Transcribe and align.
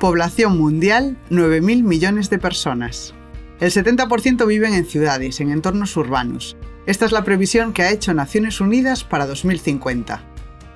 Población 0.00 0.56
mundial, 0.56 1.18
9.000 1.28 1.82
millones 1.82 2.30
de 2.30 2.38
personas. 2.38 3.12
El 3.60 3.70
70% 3.70 4.46
viven 4.46 4.72
en 4.72 4.86
ciudades, 4.86 5.42
en 5.42 5.50
entornos 5.50 5.94
urbanos. 5.94 6.56
Esta 6.86 7.04
es 7.04 7.12
la 7.12 7.22
previsión 7.22 7.74
que 7.74 7.82
ha 7.82 7.90
hecho 7.90 8.14
Naciones 8.14 8.62
Unidas 8.62 9.04
para 9.04 9.26
2050. 9.26 10.24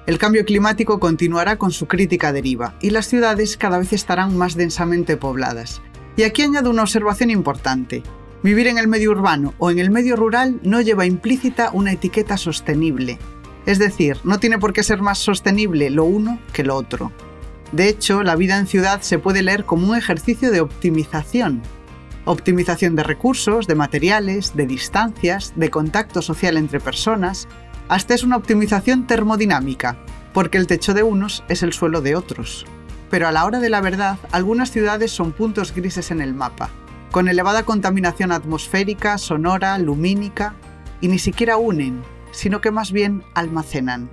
El 0.07 0.19
cambio 0.19 0.45
climático 0.45 1.01
continuará 1.01 1.57
con 1.57 1.71
su 1.73 1.87
crítica 1.87 2.35
deriva 2.35 2.75
y 2.83 2.91
las 2.91 3.07
ciudades 3.07 3.57
cada 3.57 3.79
vez 3.79 3.95
estarán 3.95 4.37
más 4.37 4.57
densamente 4.57 5.17
pobladas. 5.17 5.81
Y 6.19 6.25
aquí 6.25 6.43
añado 6.43 6.69
una 6.69 6.83
observación 6.83 7.31
importante. 7.31 8.03
Vivir 8.43 8.67
en 8.67 8.77
el 8.77 8.89
medio 8.89 9.11
urbano 9.11 9.55
o 9.57 9.71
en 9.71 9.79
el 9.79 9.91
medio 9.91 10.17
rural 10.17 10.61
no 10.63 10.83
lleva 10.83 11.07
implícita 11.07 11.71
una 11.73 11.93
etiqueta 11.93 12.37
sostenible. 12.37 13.19
Es 13.65 13.79
decir, 13.79 14.19
no 14.23 14.39
tiene 14.39 14.59
por 14.59 14.75
qué 14.75 14.83
ser 14.83 15.01
más 15.01 15.17
sostenible 15.17 15.89
lo 15.89 16.05
uno 16.05 16.39
que 16.53 16.63
lo 16.63 16.77
otro. 16.77 17.11
De 17.75 17.89
hecho, 17.89 18.23
la 18.23 18.37
vida 18.37 18.57
en 18.57 18.69
ciudad 18.69 19.01
se 19.01 19.19
puede 19.19 19.43
leer 19.43 19.65
como 19.65 19.89
un 19.89 19.97
ejercicio 19.97 20.53
de 20.53 20.61
optimización. 20.61 21.61
Optimización 22.25 22.95
de 22.95 23.03
recursos, 23.03 23.67
de 23.67 23.75
materiales, 23.75 24.55
de 24.55 24.65
distancias, 24.65 25.53
de 25.57 25.71
contacto 25.71 26.23
social 26.23 26.57
entre 26.57 26.79
personas. 26.79 27.49
Hasta 27.89 28.15
es 28.15 28.23
una 28.23 28.37
optimización 28.37 29.09
termodinámica, 29.09 29.97
porque 30.33 30.57
el 30.57 30.69
techo 30.69 30.95
de 30.95 31.03
unos 31.03 31.43
es 31.49 31.65
el 31.65 31.73
suelo 31.73 32.01
de 32.01 32.15
otros. 32.15 32.65
Pero 33.11 33.27
a 33.27 33.33
la 33.33 33.45
hora 33.45 33.59
de 33.59 33.71
la 33.71 33.81
verdad, 33.81 34.19
algunas 34.31 34.71
ciudades 34.71 35.11
son 35.11 35.33
puntos 35.33 35.75
grises 35.75 36.13
en 36.13 36.21
el 36.21 36.33
mapa, 36.33 36.71
con 37.11 37.27
elevada 37.27 37.65
contaminación 37.65 38.31
atmosférica, 38.31 39.19
sonora, 39.19 39.77
lumínica, 39.79 40.55
y 41.01 41.09
ni 41.09 41.19
siquiera 41.19 41.57
unen, 41.57 42.05
sino 42.31 42.61
que 42.61 42.71
más 42.71 42.93
bien 42.93 43.25
almacenan. 43.35 44.09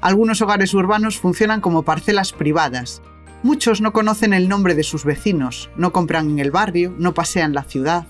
Algunos 0.00 0.40
hogares 0.42 0.74
urbanos 0.74 1.18
funcionan 1.18 1.60
como 1.60 1.82
parcelas 1.82 2.32
privadas. 2.32 3.02
Muchos 3.42 3.80
no 3.80 3.92
conocen 3.92 4.32
el 4.32 4.48
nombre 4.48 4.76
de 4.76 4.84
sus 4.84 5.04
vecinos, 5.04 5.70
no 5.76 5.92
compran 5.92 6.30
en 6.30 6.38
el 6.38 6.52
barrio, 6.52 6.94
no 6.98 7.14
pasean 7.14 7.52
la 7.52 7.64
ciudad, 7.64 8.06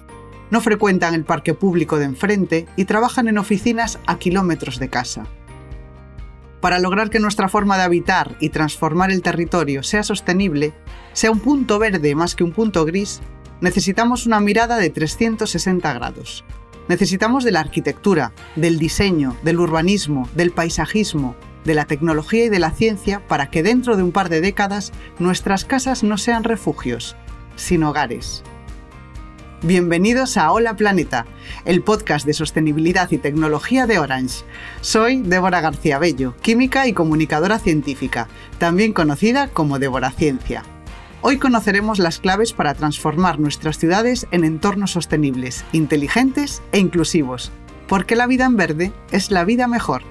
no 0.50 0.61
frecuentan 0.61 1.14
el 1.14 1.25
parque 1.25 1.55
público 1.55 1.98
de 1.98 2.05
enfrente 2.05 2.66
y 2.77 2.84
trabajan 2.84 3.27
en 3.28 3.39
oficinas 3.39 3.98
a 4.06 4.19
kilómetros 4.19 4.78
de 4.78 4.91
casa. 4.91 5.27
Para 6.61 6.78
lograr 6.78 7.09
que 7.09 7.20
nuestra 7.20 7.48
forma 7.48 7.77
de 7.78 7.84
habitar 7.84 8.36
y 8.41 8.50
transformar 8.50 9.11
el 9.11 9.22
territorio 9.22 9.83
sea 9.83 10.03
sostenible, 10.03 10.75
sea 11.14 11.31
un 11.31 11.41
punto 11.41 11.78
verde 11.78 12.14
más 12.14 12.34
que 12.34 12.44
un 12.44 12.53
punto 12.53 12.84
gris, 12.84 13.20
necesitamos 13.61 14.27
una 14.27 14.41
mirada 14.41 14.77
de 14.77 14.91
360 14.91 15.92
grados. 15.94 16.44
Necesitamos 16.89 17.44
de 17.44 17.53
la 17.53 17.61
arquitectura, 17.61 18.33
del 18.56 18.78
diseño, 18.78 19.36
del 19.42 19.61
urbanismo, 19.61 20.28
del 20.34 20.50
paisajismo, 20.50 21.36
de 21.69 21.74
la 21.74 21.84
tecnología 21.84 22.47
y 22.47 22.48
de 22.48 22.58
la 22.58 22.70
ciencia 22.70 23.20
para 23.28 23.50
que 23.50 23.62
dentro 23.62 23.97
de 23.97 24.02
un 24.02 24.11
par 24.11 24.30
de 24.30 24.41
décadas 24.41 24.91
nuestras 25.19 25.66
casas 25.66 26.02
no 26.02 26.16
sean 26.16 26.42
refugios, 26.42 27.14
sino 27.56 27.91
hogares. 27.91 28.42
Bienvenidos 29.62 30.38
a 30.38 30.50
Hola 30.50 30.77
Planeta, 30.77 31.27
el 31.66 31.83
podcast 31.83 32.25
de 32.25 32.33
sostenibilidad 32.33 33.10
y 33.10 33.19
tecnología 33.19 33.86
de 33.86 33.98
Orange. 33.98 34.44
Soy 34.80 35.20
Débora 35.20 35.60
García 35.60 35.98
Bello, 35.98 36.34
química 36.41 36.86
y 36.86 36.94
comunicadora 36.94 37.58
científica, 37.58 38.28
también 38.58 38.94
conocida 38.94 39.48
como 39.48 39.78
Débora 39.78 40.10
Ciencia. 40.10 40.62
Hoy 41.20 41.36
conoceremos 41.36 41.98
las 41.98 42.19
claves 42.19 42.55
para 42.55 42.72
transformar 42.75 43.41
nuestras 43.41 43.77
ciudades 43.77 44.27
en 44.30 44.44
entornos 44.44 44.92
sostenibles, 44.92 45.66
inteligentes 45.72 46.62
e 46.72 46.78
inclusivos, 46.78 47.53
porque 47.88 48.16
la 48.16 48.27
vida 48.27 48.47
en 48.47 48.56
verde 48.56 48.92
es 49.10 49.30
la 49.30 49.44
vida 49.44 49.66
mejor. 49.66 50.03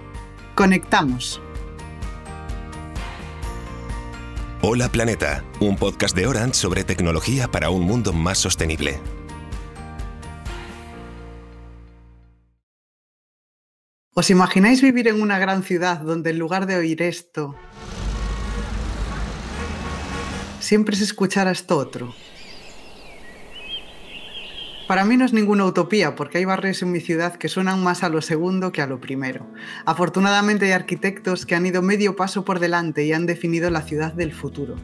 Conectamos. 0.53 1.41
Hola 4.59 4.89
Planeta, 4.91 5.43
un 5.59 5.75
podcast 5.75 6.15
de 6.15 6.25
Orange 6.25 6.55
sobre 6.55 6.83
tecnología 6.83 7.47
para 7.47 7.69
un 7.69 7.83
mundo 7.83 8.11
más 8.11 8.39
sostenible. 8.39 8.99
¿Os 14.15 14.31
imagináis 14.31 14.81
vivir 14.81 15.09
en 15.09 15.21
una 15.21 15.37
gran 15.37 15.61
ciudad 15.61 15.99
donde 15.99 16.31
en 16.31 16.39
lugar 16.39 16.65
de 16.65 16.75
oír 16.75 17.03
esto, 17.03 17.55
siempre 20.59 20.95
se 20.95 21.03
escuchara 21.03 21.51
esto 21.51 21.77
otro? 21.77 22.15
Para 24.87 25.03
mí 25.03 25.17
no 25.17 25.25
es 25.25 25.33
ninguna 25.33 25.65
utopía, 25.65 26.15
porque 26.15 26.37
hay 26.37 26.45
barrios 26.45 26.81
en 26.81 26.93
mi 26.93 27.01
ciudad 27.01 27.35
que 27.35 27.49
suenan 27.49 27.83
más 27.83 28.03
a 28.03 28.09
lo 28.09 28.21
segundo 28.21 28.71
que 28.71 28.81
a 28.81 28.87
lo 28.87 29.01
primero. 29.01 29.45
Afortunadamente 29.85 30.67
hay 30.67 30.71
arquitectos 30.71 31.45
que 31.45 31.55
han 31.55 31.65
ido 31.65 31.81
medio 31.81 32.15
paso 32.15 32.45
por 32.45 32.61
delante 32.61 33.05
y 33.05 33.11
han 33.11 33.25
definido 33.25 33.69
la 33.69 33.81
ciudad 33.81 34.13
del 34.13 34.33
futuro. 34.33 34.75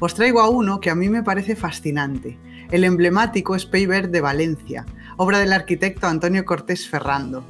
Os 0.00 0.14
traigo 0.14 0.40
a 0.40 0.48
uno 0.48 0.80
que 0.80 0.88
a 0.88 0.94
mí 0.94 1.10
me 1.10 1.22
parece 1.22 1.54
fascinante, 1.54 2.38
el 2.70 2.82
emblemático 2.82 3.58
Speyberg 3.58 4.08
de 4.08 4.22
Valencia, 4.22 4.86
obra 5.18 5.38
del 5.38 5.52
arquitecto 5.52 6.06
Antonio 6.06 6.46
Cortés 6.46 6.88
Ferrando. 6.88 7.44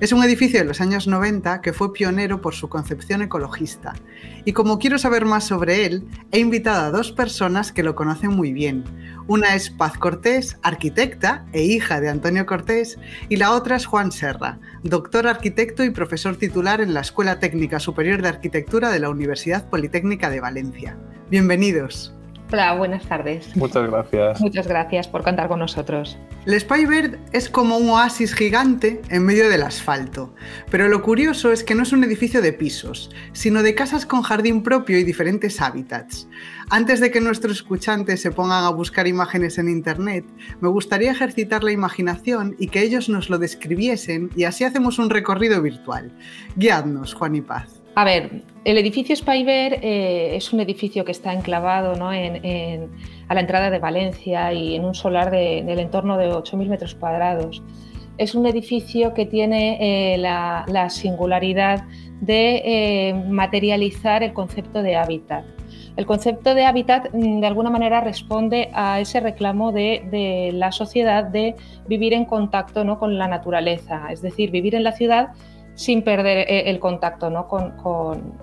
Es 0.00 0.12
un 0.12 0.24
edificio 0.24 0.58
de 0.58 0.64
los 0.64 0.80
años 0.80 1.06
90 1.06 1.60
que 1.60 1.74
fue 1.74 1.92
pionero 1.92 2.40
por 2.40 2.54
su 2.54 2.70
concepción 2.70 3.20
ecologista. 3.20 3.92
Y 4.46 4.54
como 4.54 4.78
quiero 4.78 4.98
saber 4.98 5.26
más 5.26 5.44
sobre 5.44 5.84
él, 5.84 6.06
he 6.32 6.38
invitado 6.38 6.86
a 6.86 6.90
dos 6.90 7.12
personas 7.12 7.70
que 7.70 7.82
lo 7.82 7.94
conocen 7.94 8.30
muy 8.30 8.54
bien. 8.54 8.82
Una 9.26 9.54
es 9.54 9.68
Paz 9.68 9.98
Cortés, 9.98 10.56
arquitecta 10.62 11.44
e 11.52 11.64
hija 11.64 12.00
de 12.00 12.08
Antonio 12.08 12.46
Cortés, 12.46 12.98
y 13.28 13.36
la 13.36 13.52
otra 13.52 13.76
es 13.76 13.84
Juan 13.84 14.10
Serra, 14.10 14.58
doctor 14.82 15.26
arquitecto 15.26 15.84
y 15.84 15.90
profesor 15.90 16.36
titular 16.36 16.80
en 16.80 16.94
la 16.94 17.00
Escuela 17.00 17.38
Técnica 17.38 17.78
Superior 17.78 18.22
de 18.22 18.28
Arquitectura 18.28 18.88
de 18.88 19.00
la 19.00 19.10
Universidad 19.10 19.68
Politécnica 19.68 20.30
de 20.30 20.40
Valencia. 20.40 20.96
Bienvenidos. 21.28 22.14
Hola, 22.52 22.74
buenas 22.74 23.06
tardes. 23.06 23.56
Muchas 23.56 23.88
gracias. 23.88 24.40
Muchas 24.40 24.66
gracias 24.66 25.06
por 25.06 25.22
contar 25.22 25.46
con 25.46 25.60
nosotros. 25.60 26.18
El 26.46 26.58
Spyberg 26.58 27.16
es 27.32 27.48
como 27.48 27.76
un 27.76 27.88
oasis 27.90 28.34
gigante 28.34 29.00
en 29.08 29.24
medio 29.24 29.48
del 29.48 29.62
asfalto, 29.62 30.34
pero 30.68 30.88
lo 30.88 31.00
curioso 31.00 31.52
es 31.52 31.62
que 31.62 31.76
no 31.76 31.84
es 31.84 31.92
un 31.92 32.02
edificio 32.02 32.42
de 32.42 32.52
pisos, 32.52 33.10
sino 33.32 33.62
de 33.62 33.76
casas 33.76 34.04
con 34.04 34.22
jardín 34.22 34.64
propio 34.64 34.98
y 34.98 35.04
diferentes 35.04 35.60
hábitats. 35.60 36.26
Antes 36.70 36.98
de 36.98 37.12
que 37.12 37.20
nuestros 37.20 37.58
escuchantes 37.58 38.20
se 38.20 38.32
pongan 38.32 38.64
a 38.64 38.70
buscar 38.70 39.06
imágenes 39.06 39.58
en 39.58 39.68
Internet, 39.68 40.24
me 40.60 40.68
gustaría 40.68 41.12
ejercitar 41.12 41.62
la 41.62 41.72
imaginación 41.72 42.56
y 42.58 42.66
que 42.66 42.82
ellos 42.82 43.08
nos 43.08 43.30
lo 43.30 43.38
describiesen 43.38 44.30
y 44.34 44.42
así 44.42 44.64
hacemos 44.64 44.98
un 44.98 45.10
recorrido 45.10 45.62
virtual. 45.62 46.10
Guiadnos, 46.56 47.14
Juan 47.14 47.36
y 47.36 47.42
Paz. 47.42 47.79
A 47.94 48.04
ver, 48.04 48.42
el 48.64 48.78
edificio 48.78 49.16
Spyber 49.16 49.80
eh, 49.82 50.36
es 50.36 50.52
un 50.52 50.60
edificio 50.60 51.04
que 51.04 51.12
está 51.12 51.32
enclavado 51.32 51.92
a 51.92 53.34
la 53.34 53.40
entrada 53.40 53.70
de 53.70 53.78
Valencia 53.78 54.52
y 54.52 54.76
en 54.76 54.84
un 54.84 54.94
solar 54.94 55.30
del 55.30 55.78
entorno 55.78 56.16
de 56.16 56.30
8.000 56.30 56.68
metros 56.68 56.94
cuadrados. 56.94 57.62
Es 58.16 58.34
un 58.34 58.46
edificio 58.46 59.14
que 59.14 59.26
tiene 59.26 60.14
eh, 60.14 60.18
la, 60.18 60.90
singularidad 60.90 61.84
de 62.20 62.62
eh, 62.64 63.14
materializar 63.14 64.22
el 64.22 64.34
concepto 64.34 64.82
de 64.82 64.96
hábitat. 64.96 65.44
El 65.96 66.06
concepto 66.06 66.54
de 66.54 66.66
hábitat 66.66 67.12
mm, 67.12 67.40
de 67.40 67.46
alguna 67.46 67.70
manera 67.70 68.00
responde 68.00 68.70
a 68.72 69.00
ese 69.00 69.20
reclamo 69.20 69.72
de, 69.72 70.50
la 70.52 70.70
sociedad 70.70 71.24
de 71.24 71.56
vivir 71.88 72.12
en 72.12 72.24
contacto 72.24 72.84
¿no? 72.84 72.98
con 72.98 73.18
la 73.18 73.26
naturaleza, 73.26 74.08
es 74.10 74.22
decir, 74.22 74.50
vivir 74.50 74.74
en 74.74 74.84
la 74.84 74.92
ciudad 74.92 75.30
sin 75.74 76.02
perder 76.02 76.38
eh, 76.38 76.70
el 76.70 76.78
contacto 76.78 77.30
¿no? 77.30 77.48
con, 77.48 78.40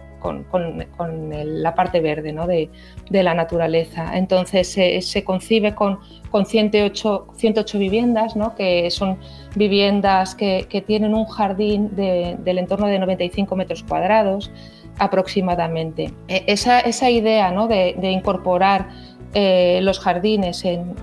la 1.46 1.76
parte 1.76 2.02
verde 2.02 2.34
¿no? 2.34 2.48
de, 2.48 2.70
la 3.10 3.34
naturaleza. 3.34 4.18
Entonces 4.18 4.68
se 4.70 5.24
concibe 5.24 5.76
con, 5.76 6.00
108, 6.46 7.28
108, 7.36 7.80
viviendas, 7.80 8.36
¿no? 8.36 8.56
que 8.56 8.90
son 8.92 9.18
viviendas 9.56 10.36
que, 10.36 10.84
tienen 10.86 11.14
un 11.14 11.26
jardín 11.26 11.96
del 11.96 12.58
entorno 12.58 12.88
de 12.88 13.00
95 13.00 13.56
metros 13.56 13.84
cuadrados 13.84 14.52
aproximadamente. 15.00 16.14
E, 16.28 16.44
esa, 16.48 16.80
esa 16.80 17.10
idea 17.10 17.52
¿no? 17.52 17.68
de, 17.68 17.96
incorporar 18.12 18.90
eh, 19.34 19.80
los 19.82 20.00
jardines 20.00 20.64
en, 20.66 20.96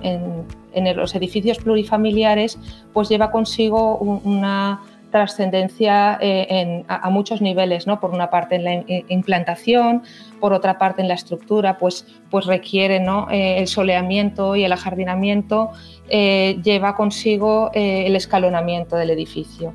los 0.95 1.15
edificios 1.15 1.57
plurifamiliares 1.59 2.59
pues 2.91 3.07
lleva 3.07 3.31
consigo 3.31 3.97
una 3.97 4.81
trascendencia 5.15 6.17
eh, 6.19 6.83
a, 6.89 7.09
muchos 7.09 7.39
niveles, 7.41 7.87
¿no? 7.87 8.01
Por 8.01 8.11
una 8.11 8.29
parte 8.29 8.55
en 8.55 8.63
la 8.65 8.83
implantación, 9.07 10.03
por 10.41 10.51
otra 10.51 10.77
parte 10.77 11.01
en 11.01 11.07
la 11.07 11.13
estructura, 11.13 11.77
pues, 11.77 12.05
pues 12.29 12.45
requiere 12.47 12.99
¿no? 12.99 13.31
Eh, 13.31 13.59
el 13.59 13.67
soleamiento 13.67 14.57
y 14.57 14.65
el 14.65 14.73
ajardinamiento 14.73 15.69
eh, 16.09 16.59
lleva 16.61 16.97
consigo 16.97 17.71
el 17.73 18.13
escalonamiento 18.17 18.97
del 18.97 19.09
edificio. 19.11 19.73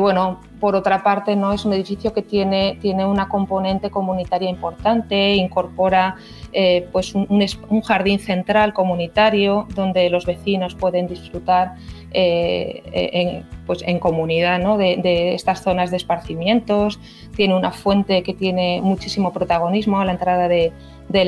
bueno, 0.00 0.40
por 0.58 0.74
otra 0.74 1.02
parte, 1.04 1.36
¿no? 1.36 1.52
es 1.52 1.64
un 1.64 1.72
edificio 1.72 2.12
que 2.12 2.22
tiene, 2.22 2.76
tiene 2.82 3.06
una 3.06 3.28
componente 3.28 3.90
comunitaria 3.90 4.50
importante, 4.50 5.34
incorpora 5.36 6.16
pues 6.92 7.14
un, 7.14 7.26
un, 7.30 7.80
jardín 7.80 8.18
central 8.18 8.74
comunitario 8.74 9.68
donde 9.74 10.10
los 10.10 10.26
vecinos 10.26 10.74
pueden 10.74 11.06
disfrutar 11.06 11.76
en, 12.12 13.44
pues 13.66 13.82
en 13.86 13.98
comunidad 13.98 14.58
¿no? 14.58 14.78
de, 14.78 15.34
estas 15.34 15.62
zonas 15.62 15.90
de 15.90 15.96
esparcimientos, 15.96 16.98
tiene 17.36 17.54
una 17.54 17.70
fuente 17.70 18.22
que 18.22 18.34
tiene 18.34 18.80
muchísimo 18.82 19.32
protagonismo 19.32 20.00
a 20.00 20.04
la 20.04 20.12
entrada 20.12 20.48
del 20.48 20.72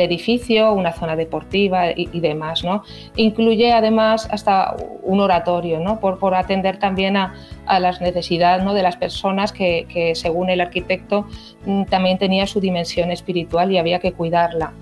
edificio, 0.01 0.73
una 0.73 0.93
zona 0.93 1.17
deportiva 1.17 1.91
y, 1.95 2.21
demás. 2.21 2.65
¿no? 2.65 2.83
Incluye 3.17 3.73
además 3.73 4.29
hasta 4.31 4.77
un 5.03 5.21
oratorio 5.21 5.79
¿no? 5.81 6.01
por, 6.01 6.19
por 6.19 6.35
atender 6.35 6.79
también 6.79 7.17
a, 7.17 7.35
a 7.67 7.79
las 7.79 8.01
necesidades 8.01 8.65
de 8.65 8.83
las 8.83 8.97
personas 8.97 9.53
que, 9.53 9.87
que, 9.89 10.15
según 10.15 10.51
el 10.51 10.61
arquitecto, 10.61 11.27
mm, 11.65 11.85
también 11.85 12.19
tenía 12.19 12.47
su 12.47 12.61
dimensión 12.61 13.11
espiritual 13.11 13.71
y 13.73 13.79
había 13.79 13.99
que 13.99 14.13
cuidarla. 14.13 14.73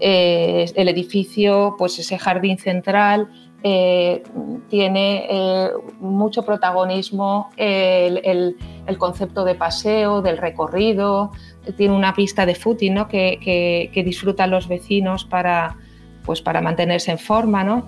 Eh, 0.00 0.66
el 0.74 0.88
edificio, 0.88 1.76
pues 1.78 1.98
ese 1.98 2.18
jardín 2.18 2.58
central, 2.58 3.28
eh, 3.66 4.22
tiene 4.68 5.26
eh, 5.30 5.70
mucho 5.98 6.44
protagonismo 6.44 7.50
el, 7.56 8.54
el, 8.86 8.98
concepto 8.98 9.42
de 9.42 9.54
paseo, 9.54 10.20
del 10.20 10.36
recorrido, 10.36 11.32
tiene 11.78 11.96
una 11.96 12.12
pista 12.12 12.44
de 12.44 12.54
footing 12.54 12.92
¿no? 12.92 13.08
que, 13.08 13.40
que, 13.42 13.90
que, 13.90 14.04
disfrutan 14.04 14.50
los 14.50 14.68
vecinos 14.68 15.24
para, 15.24 15.78
pues 16.26 16.42
para 16.42 16.60
mantenerse 16.60 17.10
en 17.10 17.18
forma. 17.18 17.64
¿no? 17.64 17.86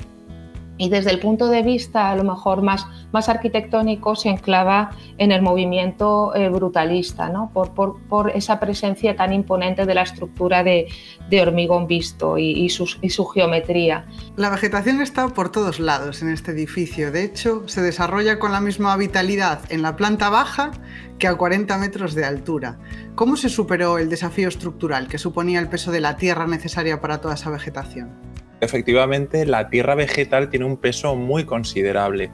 Y 0.78 0.88
desde 0.88 1.11
el 1.11 1.19
punto 1.19 1.49
de 1.49 1.62
vista 1.62 2.11
a 2.11 2.17
lo 2.17 2.25
mejor 2.25 2.62
más, 2.62 2.87
más 3.12 3.28
arquitectónico 3.28 4.17
se 4.17 4.28
enclava 4.28 4.90
en 5.19 5.32
el 5.32 5.43
movimiento 5.43 6.34
eh, 6.34 6.49
brutalista, 6.49 7.28
¿no? 7.28 7.50
por, 7.52 7.73
por, 7.73 8.31
esa 8.31 8.61
presencia 8.61 9.17
tan 9.17 9.32
imponente 9.32 9.87
de 9.87 9.94
la 9.94 10.02
estructura 10.02 10.62
de, 10.62 10.88
de 11.31 11.40
hormigón 11.40 11.87
visto 11.87 12.38
y, 12.38 12.50
y, 12.50 12.67
y, 12.67 13.11
su, 13.11 13.26
geometría. 13.26 14.06
La 14.37 14.50
vegetación 14.50 15.00
está 15.00 15.28
por 15.28 15.50
todos 15.50 15.81
lados 15.81 16.23
en 16.23 16.31
este 16.31 16.50
edificio, 16.50 17.11
de 17.11 17.25
hecho 17.25 17.67
se 17.67 17.82
desarrolla 17.82 18.38
con 18.38 18.52
la 18.52 18.61
misma 18.61 18.96
vitalidad 18.96 19.61
en 19.70 19.82
la 19.82 19.96
planta 19.96 20.28
baja 20.28 20.73
que 21.19 21.28
a 21.28 21.34
40 21.34 21.78
metros 21.78 22.14
de 22.14 22.25
altura. 22.25 22.78
¿Cómo 23.14 23.37
se 23.37 23.49
superó 23.49 23.99
el 23.99 24.11
desafío 24.11 24.49
estructural 24.49 25.08
que 25.08 25.19
suponía 25.19 25.61
el 25.61 25.69
peso 25.69 25.90
de 25.90 26.00
la 26.00 26.17
tierra 26.17 26.46
necesaria 26.46 27.00
para 27.00 27.20
toda 27.20 27.34
esa 27.34 27.50
vegetación? 27.50 28.36
Efectivamente 28.66 29.46
la 29.46 29.70
tierra 29.70 29.94
vegetal 29.94 30.50
tiene 30.50 30.66
un 30.66 30.76
peso 30.76 31.16
muy 31.16 31.44
considerable. 31.44 32.30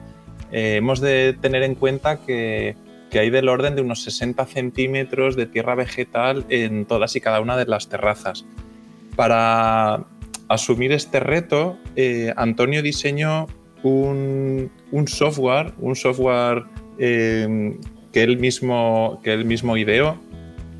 Eh, 0.51 0.75
hemos 0.75 0.99
de 0.99 1.33
tener 1.39 1.63
en 1.63 1.75
cuenta 1.75 2.19
que, 2.19 2.75
que, 3.09 3.19
hay 3.19 3.29
del 3.29 3.47
orden 3.47 3.75
de 3.75 3.81
unos 3.81 4.03
60 4.03 4.45
centímetros 4.45 5.35
de 5.35 5.45
tierra 5.45 5.75
vegetal 5.75 6.45
en 6.49 6.85
todas 6.85 7.15
y 7.15 7.21
cada 7.21 7.39
una 7.39 7.55
de 7.55 7.65
las 7.65 7.87
terrazas. 7.87 8.45
Para 9.15 10.05
asumir 10.47 10.91
este 10.91 11.19
reto, 11.19 11.77
eh, 11.95 12.33
Antonio 12.35 12.81
diseñó 12.81 13.47
un, 13.83 14.71
un, 14.91 15.07
software, 15.07 15.73
un 15.79 15.95
software 15.95 16.63
eh, 16.99 17.77
que, 18.11 18.23
él 18.23 18.37
mismo, 18.37 19.19
que 19.23 19.33
él 19.33 19.45
mismo 19.45 19.77
ideó, 19.77 20.17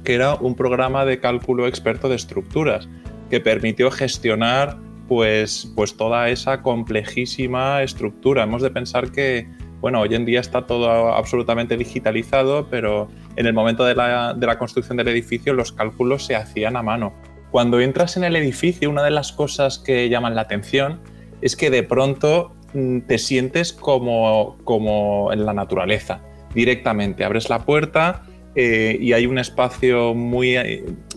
que 0.04 0.14
era 0.14 0.36
un 0.36 0.56
programa 0.56 1.06
de 1.06 1.20
cálculo 1.20 1.68
experto 1.68 2.10
de 2.10 2.16
estructuras, 2.16 2.88
que 3.30 3.40
permitió 3.40 3.90
gestionar 3.90 4.78
pues, 5.14 5.72
pues 5.76 5.96
toda 5.96 6.30
esa 6.30 6.64
complejísima 6.64 7.84
estructura. 7.84 8.42
Hemos 8.42 8.64
de 8.64 8.72
pensar 8.72 9.12
que, 9.12 9.48
bueno, 9.80 10.02
hoy 10.02 10.16
en 10.16 10.26
día 10.26 10.40
está 10.40 10.66
todo 10.66 11.14
absolutamente 11.14 11.78
digitalizado, 11.78 12.66
pero 12.68 13.10
en 13.36 13.46
el 13.46 13.54
momento 13.54 13.86
de 13.86 13.94
la, 13.94 14.56
construcción 14.58 14.98
del 14.98 15.10
edificio 15.10 15.54
los 15.54 15.72
cálculos 15.72 16.26
se 16.26 16.36
hacían 16.36 16.78
a 16.78 16.82
mano. 16.82 17.14
Cuando 17.52 17.80
entras 17.80 18.18
en 18.18 18.24
el 18.24 18.36
edificio, 18.36 18.90
una 18.90 19.04
de 19.04 19.12
las 19.12 19.32
cosas 19.32 19.78
que 19.78 20.10
llaman 20.10 20.34
la 20.34 20.42
atención 20.42 21.00
es 21.42 21.56
que 21.56 21.70
de 21.70 21.84
pronto 21.84 22.56
mm, 22.74 23.02
te 23.02 23.20
sientes 23.20 23.72
como, 23.72 24.58
como 24.64 25.32
en 25.32 25.46
la 25.46 25.54
naturaleza, 25.54 26.22
directamente. 26.56 27.24
Abres 27.24 27.52
la 27.52 27.68
puerta 27.68 28.24
eh, 28.56 28.98
y 29.00 29.14
hay 29.14 29.28
un 29.28 29.38
espacio 29.38 30.16
muy 30.16 30.58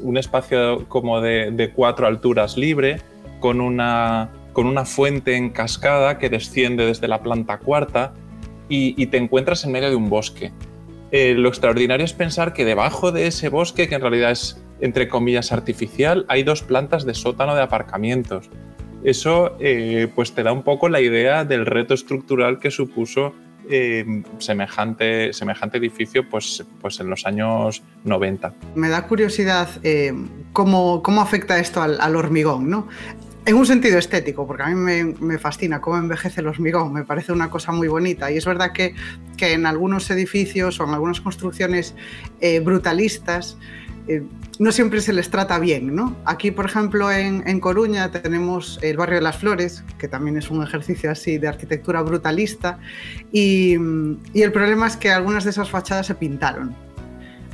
un 0.03 0.19
espacio 0.19 0.87
como 0.87 1.23
de, 1.23 1.51
de 1.51 1.71
cuatro 1.71 2.07
alturas 2.07 2.59
libre 2.59 3.01
con 3.47 3.61
una, 3.61 4.29
con 4.53 4.67
una 4.67 4.85
fuente 4.85 5.37
en 5.37 5.51
cascada 5.51 6.19
que 6.19 6.29
desciende 6.29 6.85
desde 6.85 7.07
la 7.07 7.23
planta 7.23 7.59
cuarta 7.59 8.13
y, 8.69 9.01
y 9.01 9.07
te 9.07 9.19
encuentras 9.19 9.63
en 9.65 9.71
medio 9.71 9.89
de 9.89 9.95
un 9.95 10.11
bosque. 10.11 10.51
Eh, 11.13 11.35
lo 11.35 11.49
extraordinario 11.49 12.05
es 12.05 12.13
pensar 12.13 12.55
que 12.55 12.65
debajo 12.65 13.13
de 13.13 13.29
ese 13.29 13.49
bosque, 13.49 13.89
que 13.89 13.95
en 13.95 14.01
realidad 14.01 14.33
es 14.33 14.61
entre 14.81 15.07
comillas 15.07 15.53
artificial, 15.53 16.27
hay 16.27 16.43
dos 16.43 16.63
plantas 16.63 17.07
de 17.07 17.15
sótano 17.15 17.55
de 17.55 17.63
aparcamientos. 17.63 18.51
Eso 19.05 19.57
eh, 19.61 20.09
pues 20.13 20.33
te 20.33 20.43
da 20.43 20.53
un 20.53 20.65
poco 20.65 20.89
la 20.89 21.01
idea 21.01 21.45
del 21.45 21.67
reto 21.67 21.95
estructural 21.95 22.59
que 22.59 22.73
supuso 22.73 23.33
eh, 23.71 24.23
semejante, 24.39 25.33
semejante 25.33 25.79
edificio 25.79 26.29
pues, 26.29 26.65
pues 26.81 26.99
en 27.01 27.11
los 27.11 27.27
años 27.27 27.83
90. 28.05 28.55
Me 28.75 28.89
da 28.89 29.07
curiosidad 29.07 29.69
eh, 29.83 30.13
cómo, 30.53 31.03
cómo, 31.03 31.21
afecta 31.21 31.59
esto 31.59 31.83
al, 31.83 32.01
al 32.01 32.17
hormigón, 32.17 32.71
¿no? 32.71 32.89
En 33.47 33.55
un 33.55 33.65
sentido 33.65 33.97
estético, 33.97 34.45
porque 34.45 34.65
a 34.65 34.67
mí 34.67 35.15
me, 35.21 35.39
fascina 35.39 35.81
cómo 35.81 35.99
envejece 35.99 36.41
el 36.41 36.49
hormigón, 36.49 36.93
me 36.93 37.05
parece 37.05 37.31
una 37.31 37.49
cosa 37.49 37.71
muy 37.71 37.87
bonita. 37.87 38.29
Y 38.33 38.37
es 38.37 38.45
verdad 38.45 38.73
que, 38.73 38.97
que 39.37 39.53
en 39.53 39.67
algunos 39.67 40.11
edificios 40.11 40.81
o 40.81 40.85
en 40.85 40.91
algunas 40.91 41.21
construcciones 41.21 41.95
eh, 42.41 42.59
brutalistas 42.59 43.57
eh, 44.09 44.25
no 44.59 44.73
siempre 44.73 45.01
se 45.01 45.13
les 45.13 45.31
trata 45.31 45.61
bien. 45.61 45.95
¿no? 45.95 46.17
Aquí, 46.25 46.51
por 46.51 46.65
ejemplo, 46.65 47.13
en, 47.13 47.45
en, 47.47 47.61
Coruña 47.61 48.11
tenemos 48.11 48.81
el 48.83 48.97
barrio 48.97 49.19
de 49.19 49.23
las 49.23 49.37
Flores, 49.37 49.85
que 49.97 50.09
también 50.09 50.37
es 50.37 50.51
un 50.51 50.65
ejercicio 50.65 51.09
así 51.13 51.39
de 51.39 51.47
arquitectura 51.47 52.03
brutalista, 52.03 52.81
y, 53.31 53.77
y 54.35 54.43
el 54.43 54.51
problema 54.51 54.89
es 54.89 54.97
que 54.97 55.13
algunas 55.13 55.45
de 55.45 55.51
esas 55.51 55.71
fachadas 55.71 56.09
se 56.09 56.17
pintaron 56.17 56.75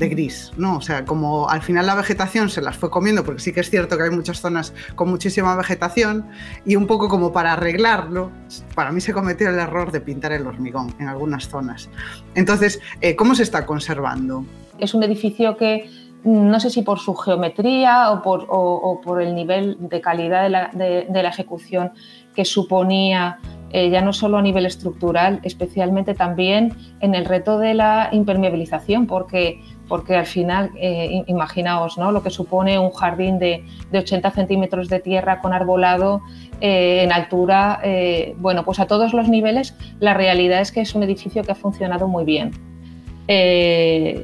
de 0.02 0.08
gris, 0.08 0.50
¿no? 0.56 0.78
O 0.78 0.80
sea, 0.80 1.04
como 1.04 1.48
al 1.48 1.62
final 1.62 1.86
la 1.86 1.94
vegetación 1.94 2.48
se 2.50 2.60
las 2.60 2.76
fue 2.76 2.90
comiendo, 2.90 3.22
porque 3.24 3.40
sí 3.40 3.52
que 3.52 3.60
es 3.60 3.70
cierto 3.70 3.96
que 3.96 4.02
hay 4.02 4.10
muchas 4.10 4.40
zonas 4.40 4.74
con 4.96 5.08
muchísima 5.08 5.54
vegetación, 5.54 6.26
y 6.66 6.74
un 6.74 6.88
poco 6.88 7.08
como 7.08 7.32
para 7.32 7.52
arreglarlo, 7.52 8.32
para 8.74 8.90
mí 8.90 9.00
se 9.00 9.12
cometió 9.12 9.48
el 9.48 9.60
error 9.60 9.92
de 9.92 10.00
pintar 10.00 10.32
el 10.32 10.44
hormigón 10.44 10.92
en 10.98 11.06
algunas 11.06 11.48
zonas. 11.48 11.88
Entonces, 12.34 12.80
eh, 13.00 13.14
¿cómo 13.14 13.36
se 13.36 13.44
está 13.44 13.64
conservando? 13.64 14.44
Es 14.80 14.92
un 14.92 15.04
edificio 15.04 15.56
que 15.56 15.88
no 16.24 16.58
sé 16.58 16.70
si 16.70 16.82
por 16.82 16.98
su 16.98 17.14
geometría 17.14 18.10
o 18.10 18.22
por, 18.22 18.46
o, 18.48 18.74
o 18.74 19.00
por 19.00 19.22
el 19.22 19.36
nivel 19.36 19.76
de 19.78 20.00
calidad 20.00 20.42
de 20.42 20.48
la, 20.48 20.70
de, 20.72 21.06
de 21.08 21.22
la 21.22 21.28
ejecución 21.28 21.92
que 22.34 22.44
suponía 22.44 23.38
eh, 23.72 23.88
ya 23.88 24.02
no 24.02 24.12
solo 24.12 24.36
a 24.36 24.42
nivel 24.42 24.66
estructural, 24.66 25.40
especialmente 25.44 26.12
también 26.12 26.76
en 27.00 27.14
el 27.14 27.24
reto 27.24 27.58
de 27.58 27.72
la 27.72 28.10
impermeabilización, 28.12 29.06
porque 29.06 29.62
porque 29.92 30.16
al 30.16 30.24
final, 30.24 30.70
eh, 30.80 31.22
imaginaos 31.26 31.98
¿no? 31.98 32.12
lo 32.12 32.22
que 32.22 32.30
supone 32.30 32.78
un 32.78 32.92
jardín 32.92 33.38
de, 33.38 33.62
de 33.90 33.98
80 33.98 34.30
centímetros 34.30 34.88
de 34.88 35.00
tierra 35.00 35.38
con 35.40 35.52
arbolado 35.52 36.22
eh, 36.62 37.02
en 37.02 37.12
altura. 37.12 37.78
Eh, 37.84 38.34
bueno, 38.38 38.64
pues 38.64 38.80
a 38.80 38.86
todos 38.86 39.12
los 39.12 39.28
niveles 39.28 39.74
la 40.00 40.14
realidad 40.14 40.62
es 40.62 40.72
que 40.72 40.80
es 40.80 40.94
un 40.94 41.02
edificio 41.02 41.42
que 41.42 41.52
ha 41.52 41.54
funcionado 41.54 42.08
muy 42.08 42.24
bien. 42.24 42.52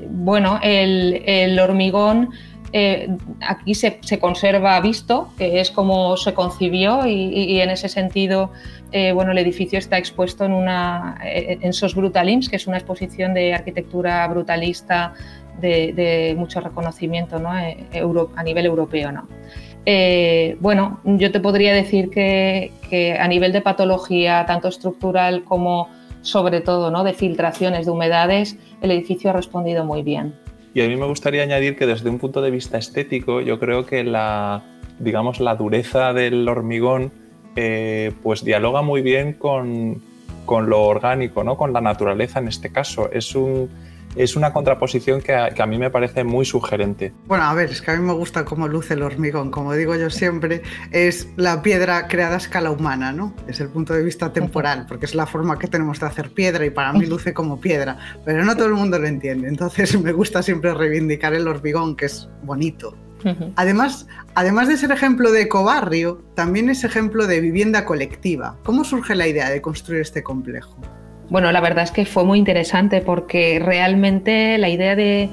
Bueno, 0.09 0.59
el, 0.63 1.59
hormigón 1.61 2.31
aquí 3.47 3.75
se, 3.75 3.99
se, 4.01 4.19
conserva 4.19 4.81
visto, 4.81 5.29
que 5.37 5.61
es 5.61 5.71
como 5.71 6.17
se 6.17 6.33
concibió 6.33 7.07
y, 7.07 7.61
en 7.61 7.69
ese 7.69 7.91
sentido, 7.91 8.53
bueno, 9.15 9.33
el 9.33 9.39
edificio 9.39 9.79
está 9.79 9.99
expuesto 9.99 10.45
en, 10.45 10.53
una, 10.53 11.19
en 11.23 11.73
SOS 11.73 11.95
Brutalims, 11.95 12.49
que 12.49 12.57
es 12.57 12.67
una 12.67 12.79
exposición 12.79 13.35
de 13.35 13.55
arquitectura 13.55 14.27
brutalista 14.29 15.15
de, 15.61 15.93
de 15.93 16.35
mucho 16.37 16.61
reconocimiento 16.61 17.39
¿no? 17.39 17.57
Eh, 17.59 17.77
a 18.37 18.43
nivel 18.43 18.67
europeo. 18.67 19.13
¿no? 19.13 19.29
Eh, 19.87 20.57
bueno, 20.61 21.01
yo 21.05 21.33
te 21.33 21.41
podría 21.41 21.73
decir 21.73 22.11
que, 22.11 22.73
que, 22.91 23.15
a 23.15 23.27
nivel 23.29 23.53
de 23.53 23.61
patología, 23.61 24.45
tanto 24.47 24.69
estructural 24.69 25.45
como 25.45 25.89
sobre 26.23 26.61
todo 26.61 26.91
¿no? 26.91 27.05
de 27.05 27.15
filtraciones 27.15 27.87
de 27.87 27.93
humedades, 27.93 28.59
el 28.83 28.91
edificio 28.91 29.31
ha 29.31 29.33
respondido 29.33 29.85
muy 29.85 30.03
bien. 30.03 30.35
Y 30.75 30.83
a 30.83 30.89
mí 30.89 30.97
me 30.97 31.07
gustaría 31.07 31.43
añadir 31.43 31.77
que 31.77 31.87
desde 31.87 32.11
un 32.11 32.19
punto 32.19 32.43
de 32.43 32.51
vista 32.51 32.79
estético, 32.79 33.41
yo 33.41 33.59
creo 33.59 33.87
que 33.87 34.05
la, 34.05 34.63
digamos, 34.99 35.41
la 35.41 35.57
dureza 35.57 36.13
del 36.13 36.47
hormigón 36.49 37.11
eh, 37.57 38.13
pues 38.23 38.45
dialoga 38.45 38.83
muy 38.83 39.03
bien 39.03 39.33
con, 39.33 40.03
con, 40.45 40.69
lo 40.69 40.83
orgánico, 40.83 41.43
¿no? 41.43 41.57
con 41.57 41.73
la 41.73 41.81
naturaleza 41.81 42.39
en 42.39 42.49
este 42.49 42.71
caso. 42.71 43.11
Es 43.11 43.35
un, 43.35 43.71
es 44.19 44.37
una 44.37 44.53
contraposición 44.53 45.21
que 45.21 45.35
a, 45.35 45.51
que 45.51 45.63
a, 45.63 45.67
mí 45.67 45.79
me 45.79 45.91
parece 45.91 46.25
muy 46.25 46.45
sugerente. 46.45 47.13
Bueno, 47.27 47.45
a 47.45 47.55
ver, 47.55 47.71
es 47.71 47.81
que 47.81 47.91
a 47.91 47.97
mí 47.97 48.05
me 48.05 48.13
gusta 48.13 48.45
cómo 48.45 48.69
luce 48.69 48.95
el 48.95 49.03
hormigón, 49.03 49.51
como 49.51 49.75
digo 49.75 49.95
yo 49.97 50.11
siempre, 50.11 50.63
es 50.91 51.29
la 51.37 51.63
piedra 51.63 52.09
creada 52.09 52.35
a 52.35 52.39
escala 52.39 52.71
humana, 52.71 53.13
¿no? 53.13 53.35
Es 53.47 53.61
el 53.61 53.69
punto 53.69 53.95
de 53.95 54.03
vista 54.03 54.33
temporal, 54.33 54.87
porque 54.89 55.07
es 55.07 55.15
la 55.15 55.27
forma 55.27 55.59
que 55.59 55.69
tenemos 55.69 56.01
de 56.01 56.07
hacer 56.07 56.31
piedra 56.31 56.67
y 56.67 56.71
para 56.71 56.93
mí 56.93 57.07
luce 57.07 57.33
como 57.33 57.61
piedra, 57.61 57.99
pero 58.25 58.45
no 58.45 58.57
todo 58.57 58.67
el 58.67 58.75
mundo 58.75 58.99
lo 58.99 59.07
entiende, 59.07 59.49
entonces 59.49 59.99
me 60.03 60.13
gusta 60.13 60.43
siempre 60.43 60.75
reivindicar 60.75 61.35
el 61.35 61.47
hormigón, 61.47 61.97
que 61.97 62.07
es 62.07 62.29
bonito. 62.43 62.97
Además, 63.57 64.07
además 64.35 64.69
de 64.69 64.77
ser 64.77 64.93
ejemplo 64.93 65.33
de 65.33 65.43
ecobarrio, 65.43 66.23
también 66.35 66.69
es 66.69 66.85
ejemplo 66.85 67.27
de 67.27 67.41
vivienda 67.41 67.85
colectiva. 67.85 68.57
¿Cómo 68.65 68.85
surge 68.85 69.15
la 69.15 69.27
idea 69.27 69.51
de 69.51 69.61
construir 69.61 70.03
este 70.03 70.23
complejo? 70.23 70.77
Bueno, 71.31 71.53
la 71.53 71.61
verdad 71.61 71.85
es 71.85 71.91
que 71.91 72.07
fue 72.07 72.25
muy 72.25 72.39
interesante 72.39 73.03
porque 73.03 73.61
realmente 73.63 74.57
la 74.57 74.71
idea 74.71 74.97
de, 74.97 75.29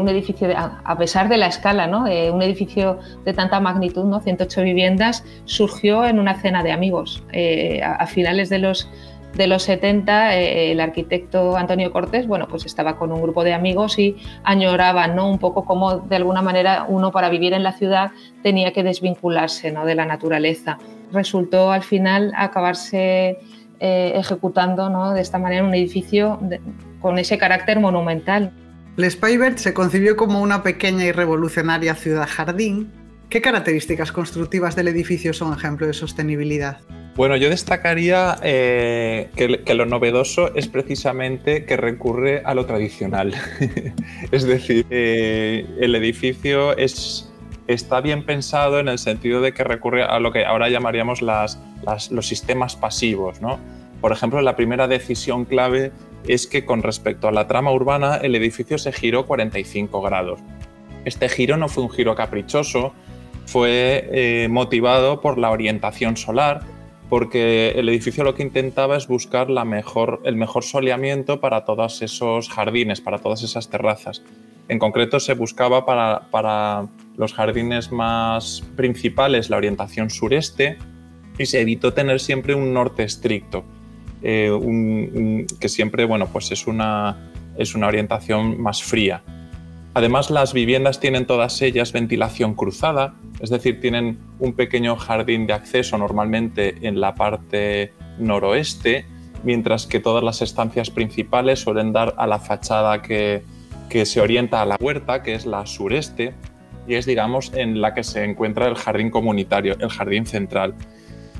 un 0.00 0.08
edificio, 0.08 0.48
a 0.56 0.98
pesar 0.98 1.28
de 1.28 1.36
la 1.36 1.46
escala, 1.46 1.86
¿no? 1.86 2.04
de 2.04 2.32
un 2.32 2.42
edificio 2.42 2.98
de 3.24 3.32
tanta 3.32 3.60
magnitud, 3.60 4.04
¿no? 4.04 4.18
108 4.20 4.62
viviendas, 4.62 5.24
surgió 5.44 6.04
en 6.04 6.18
una 6.18 6.34
cena 6.40 6.64
de 6.64 6.72
amigos 6.72 7.22
eh, 7.32 7.80
a, 7.84 8.04
finales 8.08 8.48
de 8.48 8.58
los, 8.58 8.90
de 9.36 9.46
los 9.46 9.62
70. 9.62 10.36
Eh, 10.36 10.72
el 10.72 10.80
arquitecto 10.80 11.56
Antonio 11.56 11.92
Cortés 11.92 12.26
bueno, 12.26 12.48
pues 12.48 12.66
estaba 12.66 12.96
con 12.96 13.12
un 13.12 13.22
grupo 13.22 13.44
de 13.44 13.54
amigos 13.54 14.00
y 14.00 14.16
añoraba 14.42 15.06
¿no? 15.06 15.30
un 15.30 15.38
poco 15.38 15.64
como 15.64 15.98
de 15.98 16.16
alguna 16.16 16.42
manera 16.42 16.84
uno 16.88 17.12
para 17.12 17.28
vivir 17.28 17.52
en 17.52 17.62
la 17.62 17.70
ciudad 17.70 18.10
tenía 18.42 18.72
que 18.72 18.82
desvincularse 18.82 19.70
¿no? 19.70 19.86
de 19.86 19.94
la 19.94 20.04
naturaleza. 20.04 20.78
Resultó 21.12 21.70
al 21.70 21.84
final 21.84 22.32
acabarse 22.34 23.38
eh, 23.80 24.12
ejecutando 24.16 24.88
¿no? 24.90 25.12
de 25.12 25.20
esta 25.20 25.38
manera 25.38 25.64
un 25.64 25.74
edificio 25.74 26.40
con 27.00 27.18
ese 27.18 27.38
carácter 27.38 27.80
monumental. 27.80 28.52
El 28.96 29.10
Spybert 29.10 29.58
se 29.58 29.74
concibió 29.74 30.16
como 30.16 30.40
una 30.40 30.62
pequeña 30.62 31.04
y 31.04 31.12
revolucionaria 31.12 31.94
ciudad-jardín. 31.94 32.90
¿Qué 33.28 33.42
características 33.42 34.12
constructivas 34.12 34.76
del 34.76 34.88
edificio 34.88 35.32
son 35.32 35.52
ejemplo 35.52 35.86
de 35.86 35.92
sostenibilidad? 35.92 36.78
Bueno, 37.16 37.36
yo 37.36 37.48
destacaría 37.48 38.36
eh, 38.42 39.30
que, 39.34 39.74
lo 39.74 39.86
novedoso 39.86 40.54
es 40.54 40.68
precisamente 40.68 41.64
que 41.64 41.76
recurre 41.76 42.42
a 42.44 42.54
lo 42.54 42.66
tradicional. 42.66 43.34
es 44.32 44.44
decir, 44.44 44.86
eh, 44.90 45.66
el 45.80 45.94
edificio 45.94 46.76
es, 46.76 47.32
está 47.66 48.00
bien 48.00 48.24
pensado 48.24 48.78
en 48.78 48.88
el 48.88 48.98
sentido 48.98 49.40
de 49.40 49.52
que 49.52 49.64
recurre 49.64 50.04
a 50.04 50.20
lo 50.20 50.32
que 50.32 50.44
ahora 50.44 50.68
llamaríamos 50.68 51.22
los 51.22 52.26
sistemas 52.26 52.76
pasivos. 52.76 53.40
¿no? 53.40 53.58
Por 54.00 54.12
ejemplo, 54.12 54.40
la 54.40 54.56
primera 54.56 54.88
decisión 54.88 55.44
clave 55.44 55.92
es 56.28 56.46
que 56.46 56.64
con 56.64 56.82
respecto 56.82 57.28
a 57.28 57.32
la 57.32 57.46
trama 57.46 57.72
urbana 57.72 58.16
el 58.16 58.34
edificio 58.34 58.78
se 58.78 58.92
giró 58.92 59.26
45 59.26 60.00
grados. 60.02 60.40
Este 61.04 61.28
giro 61.28 61.56
no 61.56 61.68
fue 61.68 61.84
un 61.84 61.90
giro 61.90 62.14
caprichoso, 62.14 62.92
fue 63.46 64.08
eh, 64.12 64.48
motivado 64.50 65.20
por 65.20 65.38
la 65.38 65.50
orientación 65.50 66.16
solar, 66.16 66.60
porque 67.08 67.70
el 67.76 67.88
edificio 67.88 68.24
lo 68.24 68.34
que 68.34 68.42
intentaba 68.42 68.96
es 68.96 69.06
buscar 69.06 69.46
el 69.48 70.36
mejor 70.36 70.64
soleamiento 70.64 71.40
para 71.40 71.64
todos 71.64 72.02
esos 72.02 72.48
jardines, 72.48 73.00
para 73.00 73.18
todas 73.18 73.44
esas 73.44 73.70
terrazas. 73.70 74.22
En 74.68 74.78
concreto 74.78 75.20
se 75.20 75.34
buscaba 75.34 75.86
para, 75.86 76.88
los 77.16 77.32
jardines 77.32 77.92
más 77.92 78.62
principales 78.76 79.48
la 79.48 79.56
orientación 79.56 80.10
sureste 80.10 80.76
y 81.38 81.46
se 81.46 81.60
evitó 81.60 81.94
tener 81.94 82.20
siempre 82.20 82.54
un 82.54 82.74
norte 82.74 83.04
estricto, 83.04 83.64
eh, 84.22 85.46
que 85.60 85.68
siempre 85.68 86.04
bueno, 86.04 86.28
pues 86.32 86.50
es, 86.52 86.66
una, 86.66 87.30
es 87.56 87.74
una 87.74 87.86
orientación 87.86 88.60
más 88.60 88.82
fría. 88.82 89.22
Además, 89.94 90.30
las 90.30 90.52
viviendas 90.52 91.00
tienen 91.00 91.26
todas 91.26 91.62
ellas 91.62 91.92
ventilación 91.92 92.54
cruzada, 92.54 93.14
es 93.40 93.48
decir, 93.48 93.80
tienen 93.80 94.18
un 94.40 94.52
pequeño 94.52 94.96
jardín 94.96 95.46
de 95.46 95.54
acceso 95.54 95.96
normalmente 95.96 96.86
en 96.86 97.00
la 97.00 97.14
parte 97.14 97.94
noroeste, 98.18 99.06
mientras 99.42 99.86
que 99.86 100.00
todas 100.00 100.22
las 100.22 100.42
estancias 100.42 100.90
principales 100.90 101.60
suelen 101.60 101.94
dar 101.94 102.14
a 102.18 102.26
la 102.26 102.38
fachada 102.38 103.00
que, 103.00 103.42
que 103.88 104.06
se 104.06 104.20
orienta 104.20 104.62
a 104.62 104.66
la 104.66 104.76
huerta, 104.80 105.22
que 105.22 105.34
es 105.34 105.46
la 105.46 105.66
sureste, 105.66 106.34
y 106.86 106.94
es, 106.94 107.06
digamos, 107.06 107.52
en 107.54 107.80
la 107.80 107.94
que 107.94 108.04
se 108.04 108.24
encuentra 108.24 108.66
el 108.66 108.76
jardín 108.76 109.10
comunitario, 109.10 109.76
el 109.80 109.88
jardín 109.88 110.26
central. 110.26 110.74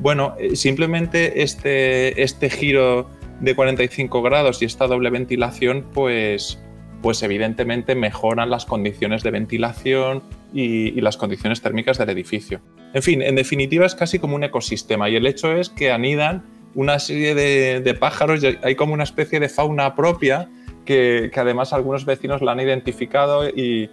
Bueno, 0.00 0.34
eh, 0.38 0.56
simplemente 0.56 1.42
este, 1.42 2.22
este 2.22 2.50
giro 2.50 3.08
de 3.40 3.54
45 3.54 4.22
grados 4.22 4.62
y 4.62 4.64
esta 4.64 4.86
doble 4.86 5.10
ventilación, 5.10 5.86
pues, 5.94 6.58
pues 7.02 7.22
evidentemente 7.22 7.94
mejoran 7.94 8.50
las 8.50 8.66
condiciones 8.66 9.22
de 9.22 9.30
ventilación 9.30 10.22
y, 10.52 11.00
las 11.00 11.16
condiciones 11.16 11.60
térmicas 11.60 11.98
del 11.98 12.10
edificio. 12.10 12.60
En 12.94 13.02
fin, 13.02 13.22
en 13.22 13.36
definitiva 13.36 13.86
es 13.86 13.94
casi 13.94 14.18
como 14.18 14.36
un 14.36 14.44
ecosistema 14.44 15.08
y 15.08 15.16
el 15.16 15.26
hecho 15.26 15.52
es 15.52 15.68
que 15.68 15.92
anidan 15.92 16.44
una 16.74 16.98
serie 16.98 17.34
de, 17.34 17.80
de 17.80 17.94
pájaros, 17.94 18.42
hay 18.62 18.74
como 18.74 18.94
una 18.94 19.04
especie 19.04 19.40
de 19.40 19.48
fauna 19.48 19.94
propia 19.94 20.48
que, 20.86 21.30
además 21.36 21.74
algunos 21.74 22.06
vecinos 22.06 22.40
la 22.40 22.52
han 22.52 22.60
identificado 22.60 23.46
y, 23.48 23.90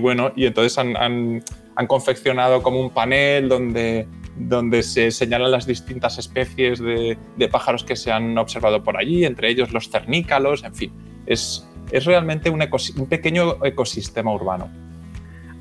bueno, 0.00 0.32
y 0.34 0.46
entonces 0.46 0.76
han, 0.78 1.42
confeccionado 1.86 2.62
como 2.62 2.80
un 2.80 2.90
panel 2.90 3.48
donde, 3.48 4.08
donde 4.36 4.82
se 4.82 5.10
señalan 5.12 5.52
las 5.52 5.66
distintas 5.66 6.18
especies 6.18 6.80
de, 6.80 7.16
pájaros 7.52 7.84
que 7.84 7.94
se 7.94 8.10
han 8.10 8.36
observado 8.38 8.82
por 8.82 8.96
allí, 8.96 9.24
entre 9.24 9.50
ellos 9.50 9.72
los 9.72 9.88
cernícalos, 9.88 10.64
en 10.64 10.74
fin, 10.74 10.92
es, 11.26 11.68
es 11.92 12.04
realmente 12.04 12.50
un, 12.50 12.60
un 12.62 13.06
pequeño 13.06 13.64
ecosistema 13.64 14.32
urbano. 14.34 14.68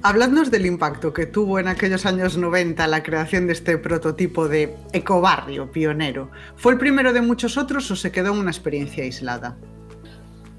Habladnos 0.05 0.51
del 0.51 0.65
impacto 0.65 1.13
que 1.13 1.25
tuvo 1.25 1.59
en 1.59 1.69
aquellos 1.69 2.05
años 2.05 2.35
90 2.35 2.87
la 2.87 3.03
creación 3.03 3.47
de 3.47 3.53
este 3.53 3.77
prototipo 3.77 4.49
de 4.49 4.75
ecobarrio 4.91 5.71
pionero. 5.71 6.29
¿Fue 6.57 6.73
el 6.73 6.77
primero 6.77 7.13
de 7.13 7.21
muchos 7.21 7.57
otros 7.57 7.89
o 7.89 7.95
se 7.95 8.11
quedó 8.11 8.33
en 8.33 8.39
una 8.39 8.51
experiencia 8.51 9.05
aislada? 9.05 9.55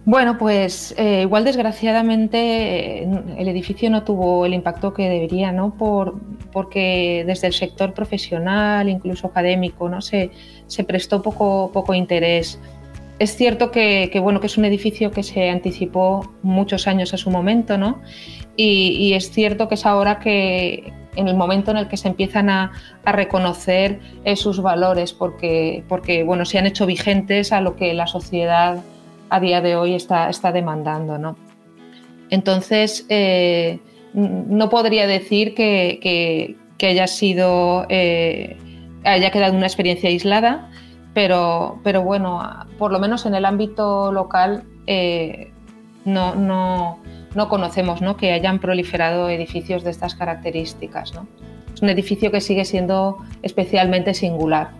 Bueno, 0.06 0.36
pues 0.36 0.94
eh, 0.98 1.22
igual 1.22 1.44
desgraciadamente 1.44 3.04
eh, 3.04 3.08
el 3.38 3.48
edificio 3.48 3.88
no 3.88 4.04
tuvo 4.04 4.44
el 4.44 4.52
impacto 4.52 4.92
que 4.92 5.08
debería, 5.08 5.50
¿no? 5.50 5.74
Por, 5.74 6.20
porque 6.52 7.24
desde 7.26 7.46
el 7.46 7.54
sector 7.54 7.94
profesional, 7.94 8.90
incluso 8.90 9.28
académico, 9.28 9.88
¿no? 9.88 10.02
Se, 10.02 10.30
se 10.66 10.84
prestó 10.84 11.22
poco, 11.22 11.70
poco 11.72 11.94
interés. 11.94 12.60
Es 13.18 13.34
cierto 13.34 13.70
que, 13.70 14.10
bueno, 14.22 14.40
que 14.40 14.48
es 14.48 14.58
un 14.58 14.66
edificio 14.66 15.10
que 15.10 15.22
se 15.22 15.48
anticipó 15.48 16.34
muchos 16.42 16.86
años 16.86 17.14
a 17.14 17.16
su 17.16 17.30
momento, 17.30 17.78
¿no? 17.78 18.02
Y, 18.56 19.14
es 19.14 19.30
cierto 19.30 19.68
que 19.68 19.76
es 19.76 19.86
ahora 19.86 20.18
que 20.18 20.92
en 21.16 21.28
el 21.28 21.36
momento 21.36 21.70
en 21.70 21.76
el 21.78 21.88
que 21.88 21.96
se 21.96 22.08
empiezan 22.08 22.50
a, 22.50 22.72
a 23.04 23.12
reconocer 23.12 24.00
sus 24.36 24.60
valores, 24.60 25.12
porque, 25.12 25.84
porque 25.88 26.24
bueno, 26.24 26.44
se 26.44 26.58
han 26.58 26.66
hecho 26.66 26.86
vigentes 26.86 27.52
a 27.52 27.60
lo 27.60 27.76
que 27.76 27.94
la 27.94 28.06
sociedad 28.06 28.82
a 29.30 29.40
día 29.40 29.60
de 29.60 29.76
hoy 29.76 29.94
está, 29.94 30.28
está 30.28 30.52
demandando. 30.52 31.18
¿no? 31.18 31.36
Entonces, 32.30 33.06
eh, 33.08 33.80
no 34.12 34.68
podría 34.70 35.06
decir 35.06 35.54
que, 35.54 36.56
haya 36.82 37.06
sido, 37.06 37.86
eh, 37.88 38.56
haya 39.04 39.30
quedado 39.30 39.56
una 39.56 39.66
experiencia 39.66 40.10
aislada, 40.10 40.70
pero, 41.14 41.80
pero 41.82 42.02
bueno, 42.02 42.42
por 42.78 42.92
lo 42.92 42.98
menos 42.98 43.24
en 43.24 43.34
el 43.34 43.44
ámbito 43.44 44.12
local 44.12 44.64
eh, 44.86 45.52
no, 46.04 46.34
no, 46.34 46.98
no, 47.34 47.48
conocemos 47.48 48.02
¿no? 48.02 48.16
que 48.16 48.32
hayan 48.32 48.58
proliferado 48.58 49.30
edificios 49.30 49.84
de 49.84 49.90
estas 49.90 50.14
características. 50.14 51.12
Es 51.72 51.82
un 51.82 51.88
edificio 51.88 52.30
que 52.30 52.40
sigue 52.40 52.64
siendo 52.64 53.18
especialmente 53.42 54.12
singular. 54.12 54.72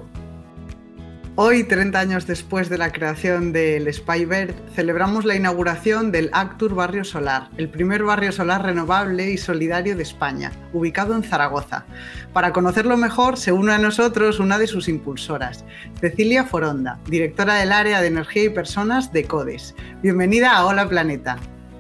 Hoy, 1.36 1.64
30 1.64 1.98
años 1.98 2.28
después 2.28 2.68
de 2.68 2.78
la 2.78 2.92
creación 2.92 3.52
del 3.52 3.92
Spybird, 3.92 4.54
celebramos 4.72 5.24
la 5.24 5.34
inauguración 5.34 6.12
del 6.12 6.30
Actur 6.32 6.76
Barrio 6.76 7.02
Solar, 7.02 7.48
el 7.56 7.68
primer 7.68 8.04
barrio 8.04 8.30
solar 8.30 8.62
renovable 8.62 9.32
y 9.32 9.36
solidario 9.36 9.96
de 9.96 10.04
España, 10.04 10.52
ubicado 10.72 11.12
en 11.16 11.24
Zaragoza. 11.24 11.86
Para 12.32 12.52
conocerlo 12.52 12.96
mejor, 12.96 13.36
se 13.36 13.50
une 13.50 13.72
a 13.72 13.78
nosotros 13.78 14.38
una 14.38 14.58
de 14.58 14.68
sus 14.68 14.88
impulsoras, 14.88 15.64
Cecilia 16.00 16.44
Foronda, 16.44 17.00
directora 17.06 17.54
del 17.54 17.72
área 17.72 18.00
de 18.00 18.06
energía 18.06 18.44
y 18.44 18.50
personas 18.50 19.12
de 19.12 19.24
CODES. 19.24 19.74
Bienvenida 20.02 20.56
a 20.56 20.64
Hola 20.64 20.88
Planeta. 20.88 21.38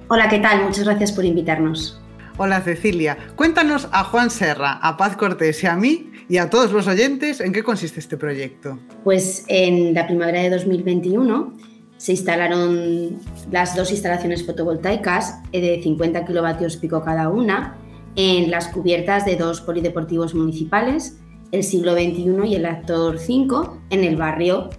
Hola, 0.08 0.28
¿qué 0.28 0.40
tal? 0.40 0.64
Muchas 0.64 0.82
gracias 0.82 1.12
por 1.12 1.24
invitarnos. 1.24 2.02
Hola 2.38 2.60
Cecilia, 2.62 3.16
cuéntanos 3.36 3.88
a 3.92 4.02
Juan 4.02 4.30
Serra, 4.30 4.80
a 4.82 4.96
Paz 4.96 5.16
Cortés 5.16 5.62
y 5.62 5.68
a 5.68 5.76
mí 5.76 6.10
y 6.28 6.38
a 6.38 6.50
todos 6.50 6.72
los 6.72 6.86
oyentes 6.86 7.40
en 7.40 7.52
qué 7.52 7.62
consiste 7.62 8.00
este 8.00 8.16
proyecto. 8.16 8.78
Pues 9.02 9.44
en 9.48 9.94
la 9.94 10.06
primavera 10.06 10.40
de 10.40 10.50
2021 10.50 11.54
se 11.96 12.12
instalaron 12.12 13.18
las 13.50 13.76
dos 13.76 13.90
instalaciones 13.90 14.44
fotovoltaicas 14.44 15.42
de 15.52 15.80
50 15.82 16.24
kilovatios 16.24 16.76
pico 16.76 17.02
cada 17.02 17.28
una 17.28 17.78
en 18.16 18.50
las 18.50 18.68
cubiertas 18.68 19.24
de 19.24 19.36
dos 19.36 19.60
polideportivos 19.60 20.34
municipales, 20.34 21.18
el 21.50 21.64
siglo 21.64 21.94
XXI 21.94 22.46
y 22.46 22.54
el 22.54 22.66
Actor 22.66 23.18
5, 23.18 23.82
en 23.90 24.04
el 24.04 24.16
barrio, 24.16 24.70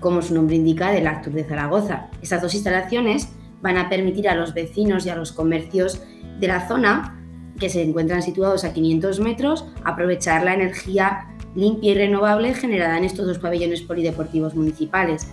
como 0.00 0.22
su 0.22 0.34
nombre 0.34 0.56
indica, 0.56 0.90
del 0.90 1.06
Actor 1.06 1.32
de 1.32 1.44
Zaragoza. 1.44 2.10
Estas 2.22 2.42
dos 2.42 2.54
instalaciones 2.54 3.28
van 3.60 3.78
a 3.78 3.88
permitir 3.88 4.28
a 4.28 4.34
los 4.34 4.52
vecinos 4.52 5.06
y 5.06 5.10
a 5.10 5.16
los 5.16 5.32
comercios 5.32 6.02
de 6.40 6.48
la 6.48 6.66
zona, 6.66 7.21
que 7.62 7.68
se 7.68 7.80
encuentran 7.80 8.24
situados 8.24 8.64
a 8.64 8.72
500 8.72 9.20
metros, 9.20 9.64
aprovechar 9.84 10.42
la 10.42 10.54
energía 10.54 11.28
limpia 11.54 11.92
y 11.92 11.94
renovable 11.94 12.54
generada 12.54 12.98
en 12.98 13.04
estos 13.04 13.24
dos 13.24 13.38
pabellones 13.38 13.82
polideportivos 13.82 14.56
municipales. 14.56 15.28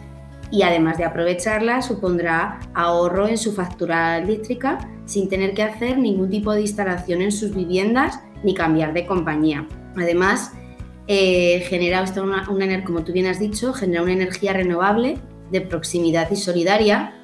Y 0.52 0.62
además 0.62 1.00
de 1.00 1.06
aprovecharla, 1.06 1.82
supondrá 1.82 2.60
ahorro 2.76 3.28
en 3.28 3.40
su 3.40 3.52
factura 3.52 4.20
eléctrica 4.20 4.78
sin 5.06 5.28
tener 5.28 5.56
que 5.56 5.64
hacer 5.64 5.98
ningún 5.98 6.30
tipo 6.30 6.54
de 6.54 6.62
instalación 6.62 7.24
en 7.24 7.32
sus 7.32 7.56
viviendas 7.56 8.20
ni 8.44 8.54
cambiar 8.54 8.94
de 8.94 9.08
compañía. 9.08 9.68
Además, 9.98 10.52
eh, 11.08 11.66
genera 11.68 12.06
una, 12.22 12.48
una, 12.48 12.84
como 12.84 13.04
tú 13.04 13.12
bien 13.12 13.26
has 13.26 13.40
dicho, 13.40 13.74
genera 13.74 14.04
una 14.04 14.14
energía 14.14 14.54
renovable 14.54 15.18
de 15.50 15.62
proximidad 15.62 16.30
y 16.30 16.36
solidaria 16.36 17.19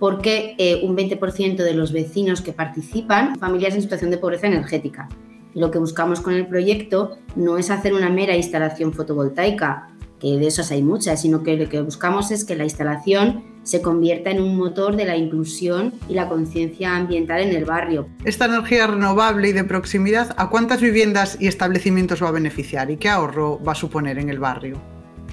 porque 0.00 0.56
eh, 0.58 0.80
un 0.82 0.96
20% 0.96 1.56
de 1.56 1.74
los 1.74 1.92
vecinos 1.92 2.40
que 2.40 2.52
participan, 2.52 3.38
familias 3.38 3.74
en 3.76 3.82
situación 3.82 4.10
de 4.10 4.18
pobreza 4.18 4.48
energética. 4.48 5.08
lo 5.52 5.70
que 5.70 5.78
buscamos 5.78 6.20
con 6.20 6.34
el 6.34 6.46
proyecto 6.46 7.18
no 7.34 7.58
es 7.58 7.70
hacer 7.70 7.92
una 7.92 8.08
mera 8.08 8.36
instalación 8.36 8.92
fotovoltaica, 8.92 9.88
que 10.20 10.38
de 10.38 10.46
esas 10.46 10.70
hay 10.70 10.82
muchas, 10.82 11.22
sino 11.22 11.42
que 11.42 11.56
lo 11.56 11.68
que 11.68 11.80
buscamos 11.80 12.30
es 12.30 12.44
que 12.44 12.54
la 12.54 12.64
instalación 12.64 13.42
se 13.62 13.82
convierta 13.82 14.30
en 14.30 14.40
un 14.40 14.56
motor 14.56 14.94
de 14.96 15.06
la 15.06 15.16
inclusión 15.16 15.94
y 16.08 16.14
la 16.14 16.28
conciencia 16.28 16.94
ambiental 16.94 17.40
en 17.40 17.54
el 17.54 17.64
barrio. 17.64 18.08
Esta 18.24 18.44
energía 18.44 18.86
renovable 18.86 19.48
y 19.48 19.52
de 19.52 19.64
proximidad, 19.64 20.34
¿a 20.36 20.50
cuántas 20.50 20.80
viviendas 20.80 21.36
y 21.40 21.48
establecimientos 21.48 22.22
va 22.22 22.28
a 22.28 22.32
beneficiar 22.32 22.90
y 22.90 22.96
qué 22.96 23.08
ahorro 23.08 23.60
va 23.62 23.72
a 23.72 23.74
suponer 23.74 24.18
en 24.18 24.30
el 24.30 24.38
barrio? 24.38 24.80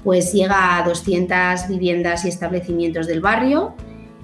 Pues 0.02 0.32
llega 0.32 0.78
a 0.78 0.82
200 0.84 1.68
viviendas 1.68 2.24
y 2.24 2.28
establecimientos 2.28 3.06
del 3.06 3.20
barrio. 3.20 3.74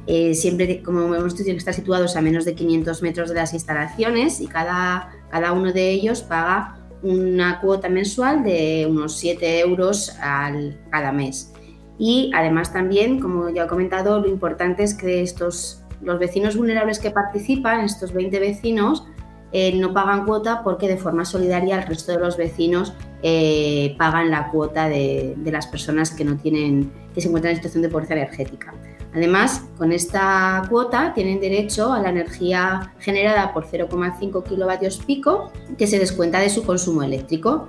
Eh, 0.07 0.35
siempre, 0.35 0.83
como 0.83 1.15
hemos 1.15 1.33
dicho, 1.33 1.45
tienen 1.45 1.57
que 1.57 1.61
estar 1.61 1.75
situados 1.75 2.17
a 2.17 2.21
menos 2.21 2.45
de 2.45 2.55
500 2.55 3.03
metros 3.03 3.29
de 3.31 3.37
las 3.37 3.55
instalaciones 3.55 4.41
y 4.41 4.47
cada, 4.47 5.11
cada 5.31 5.53
uno 5.53 5.73
de 5.73 5.91
ellos 5.91 6.23
paga 6.23 6.77
una 7.03 7.61
cuota 7.61 7.89
mensual 7.89 8.45
de 8.45 8.87
unos 8.89 9.17
7 9.19 9.61
euros 9.61 10.17
al, 10.21 10.79
cada 10.91 11.13
mes. 11.13 11.53
Y 11.99 12.31
además 12.35 12.73
también, 12.73 13.21
como 13.21 13.49
ya 13.51 13.65
he 13.65 13.67
comentado, 13.67 14.21
lo 14.21 14.29
importante 14.29 14.83
es 14.83 14.95
que 14.95 15.23
estos, 15.23 15.83
los 16.03 16.19
vecinos 16.19 16.57
vulnerables 16.57 16.99
que 16.99 17.11
participan, 17.11 17.81
estos 17.81 18.13
20 18.13 18.41
vecinos, 18.41 19.07
eh, 19.53 19.73
no 19.77 19.95
pagan 19.95 20.27
cuota 20.27 20.65
porque 20.65 20.89
de 20.89 20.97
forma 20.97 21.25
solidaria 21.25 21.77
el 21.77 21.87
resto 21.87 22.11
de 22.11 22.19
los 22.19 22.37
vecinos 22.37 22.93
eh, 23.23 23.95
pagan 23.97 24.31
la 24.31 24.51
cuota 24.51 24.89
de, 24.89 25.35
de, 25.37 25.53
las 25.53 25.69
personas 25.69 26.11
que 26.11 26.25
no 26.25 26.37
tienen, 26.37 26.91
que 27.15 27.21
se 27.21 27.29
encuentran 27.29 27.53
en 27.53 27.57
situación 27.57 27.83
de 27.83 27.89
pobreza 27.89 28.15
energética. 28.15 28.75
Además, 29.15 29.65
con 29.79 29.93
esta 29.93 30.63
cuota 30.69 31.15
tienen 31.15 31.41
derecho 31.41 31.93
a 31.93 32.01
la 32.01 32.11
energía 32.11 32.93
generada 32.99 33.53
por 33.53 33.67
0,5 33.67 34.43
kilovatios 34.43 34.99
pico 34.99 35.53
que 35.79 35.87
se 35.87 36.01
descuenta 36.01 36.41
de 36.41 36.51
su 36.51 36.65
consumo 36.65 37.03
eléctrico 37.05 37.69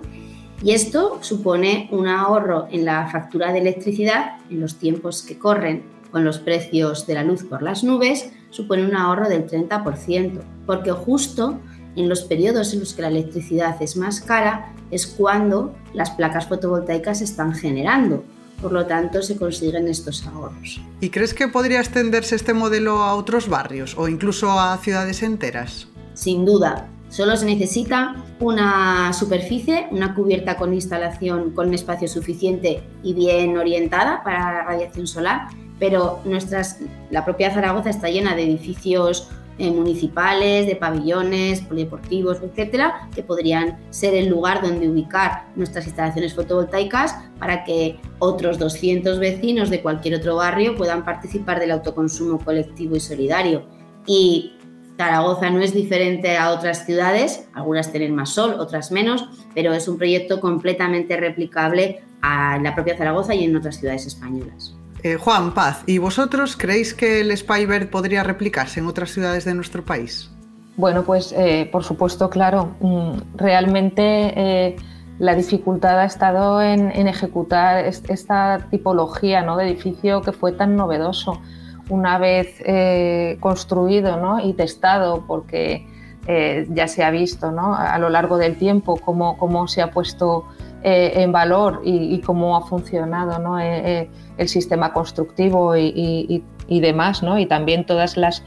y 0.64 0.72
esto 0.72 1.20
supone 1.22 1.88
un 1.92 2.08
ahorro 2.08 2.68
en 2.72 2.86
la 2.86 3.08
factura 3.08 3.52
de 3.52 3.60
electricidad 3.60 4.38
en 4.50 4.62
los 4.62 4.78
tiempos 4.78 5.22
que 5.22 5.38
corren 5.38 5.84
con 6.12 6.24
los 6.24 6.40
precios 6.40 7.06
de 7.06 7.14
la 7.14 7.24
luz 7.24 7.44
por 7.44 7.62
las 7.62 7.84
nubes, 7.84 8.32
supone 8.50 8.86
un 8.86 8.96
ahorro 8.96 9.28
del 9.28 9.46
30%, 9.46 10.40
porque 10.66 10.92
justo 10.92 11.60
en 11.96 12.10
los 12.10 12.24
periodos 12.24 12.74
en 12.74 12.80
los 12.80 12.94
que 12.94 13.02
la 13.02 13.10
electricidad 13.10 13.82
es 13.82 13.98
más 13.98 14.22
cara 14.22 14.74
es 14.92 15.06
cuando 15.06 15.76
las 15.94 16.12
placas 16.12 16.48
fotovoltaicas 16.48 17.22
están 17.22 17.54
generando. 17.54 18.24
Por 18.62 18.72
lo 18.72 18.86
tanto, 18.86 19.22
se 19.22 19.38
consiguen 19.38 19.88
estos 19.88 20.26
ahorros. 20.26 20.82
¿Y 21.02 21.10
crees 21.10 21.34
que 21.34 21.48
podría 21.48 21.80
extenderse 21.80 22.36
este 22.36 22.54
modelo 22.54 23.04
a 23.04 23.16
otros 23.16 23.50
barrios 23.50 23.96
o 23.98 24.08
incluso 24.08 24.52
a 24.60 24.78
ciudades 24.78 25.24
enteras? 25.24 25.88
Sin 26.14 26.46
duda, 26.46 26.90
Solo 27.16 27.38
se 27.38 27.46
necesita 27.46 28.16
una 28.42 29.14
superficie, 29.14 29.88
una 29.92 30.14
cubierta 30.16 30.58
con 30.58 30.74
instalación 30.74 31.52
con 31.52 31.74
espacio 31.74 32.10
suficiente 32.10 32.84
y 33.04 33.14
bien 33.14 33.58
orientada 33.58 34.22
para 34.22 34.52
la 34.52 34.64
radiación 34.64 35.08
solar, 35.08 35.48
pero 35.80 36.20
nuestras, 36.26 36.80
la 37.12 37.24
propia 37.24 37.54
Zaragoza 37.54 37.90
está 37.90 38.10
llena 38.10 38.36
de 38.36 38.44
edificios 38.44 39.30
eh, 39.58 39.72
municipales, 39.72 40.68
de 40.68 40.76
pabellones, 40.76 41.62
polideportivos, 41.62 42.42
etcétera, 42.42 43.10
que 43.16 43.24
podrían 43.24 43.80
ser 43.90 44.14
el 44.14 44.28
lugar 44.28 44.62
donde 44.62 44.90
ubicar 44.90 45.48
nuestras 45.56 45.86
instalaciones 45.86 46.34
fotovoltaicas 46.34 47.16
para 47.40 47.64
que 47.64 47.98
otros 48.20 48.60
200 48.60 49.18
vecinos 49.20 49.70
de 49.70 49.82
cualquier 49.82 50.16
otro 50.16 50.36
barrio 50.36 50.76
puedan 50.76 51.06
participar 51.06 51.60
del 51.60 51.72
autoconsumo 51.72 52.40
colectivo 52.40 52.96
y 52.96 53.00
solidario. 53.00 53.66
Y 54.06 54.56
Zaragoza 54.98 55.50
no 55.50 55.62
es 55.62 55.74
diferente 55.74 56.38
a 56.38 56.52
otras 56.52 56.86
ciudades, 56.86 57.48
algunas 57.54 57.92
tienen 57.92 58.16
más 58.16 58.30
sol, 58.30 58.56
otras 58.60 58.92
menos, 58.92 59.26
pero 59.54 59.74
es 59.74 59.88
un 59.88 59.98
proyecto 59.98 60.40
completamente 60.40 61.18
replicable 61.18 62.04
a 62.22 62.58
la 62.60 62.74
propia 62.74 62.98
Zaragoza 62.98 63.34
y 63.36 63.44
en 63.44 63.56
otras 63.56 63.78
ciudades 63.78 64.06
españolas. 64.06 64.76
Eh, 65.06 65.18
Juan, 65.18 65.54
Paz, 65.54 65.84
¿y 65.86 66.00
vosotros 66.00 66.58
creéis 66.58 66.96
que 66.96 67.22
el 67.22 67.38
Spyber 67.38 67.92
podría 67.92 68.24
replicarse 68.24 68.80
en 68.80 68.88
otras 68.88 69.12
ciudades 69.12 69.46
de 69.46 69.54
nuestro 69.54 69.86
país? 69.86 70.32
Bueno, 70.78 71.04
pues 71.04 71.32
eh, 71.38 71.70
por 71.72 71.84
supuesto, 71.84 72.28
claro. 72.32 72.72
Mm, 72.80 73.18
realmente 73.36 74.02
eh, 74.02 74.76
la 75.20 75.36
dificultad 75.36 76.00
ha 76.00 76.06
estado 76.06 76.60
en, 76.60 76.90
ejecutar 77.08 77.86
esta 77.86 78.68
tipología 78.72 79.44
¿no? 79.44 79.58
de 79.58 79.68
edificio 79.68 80.22
que 80.22 80.32
fue 80.32 80.54
tan 80.54 80.76
novedoso 80.76 81.40
una 81.90 82.18
vez 82.18 82.64
construido 83.40 84.40
y 84.44 84.54
testado, 84.54 85.24
porque 85.28 85.86
ya 86.70 86.88
se 86.88 87.04
ha 87.04 87.12
visto 87.12 87.54
a 87.56 88.00
lo 88.00 88.10
largo 88.10 88.40
del 88.40 88.58
tiempo 88.58 88.98
cómo 88.98 89.68
se 89.68 89.84
ha 89.84 89.92
puesto 89.92 90.46
eh, 90.84 91.14
en 91.16 91.32
valor 91.32 91.82
y, 91.84 92.20
cómo 92.22 92.56
ha 92.56 92.62
funcionado 92.62 93.58
el 93.60 94.48
sistema 94.48 94.94
constructivo 94.94 95.76
y, 95.76 96.44
demás, 96.68 97.24
y 97.38 97.46
también 97.46 97.86
todas 97.86 98.18
las, 98.18 98.44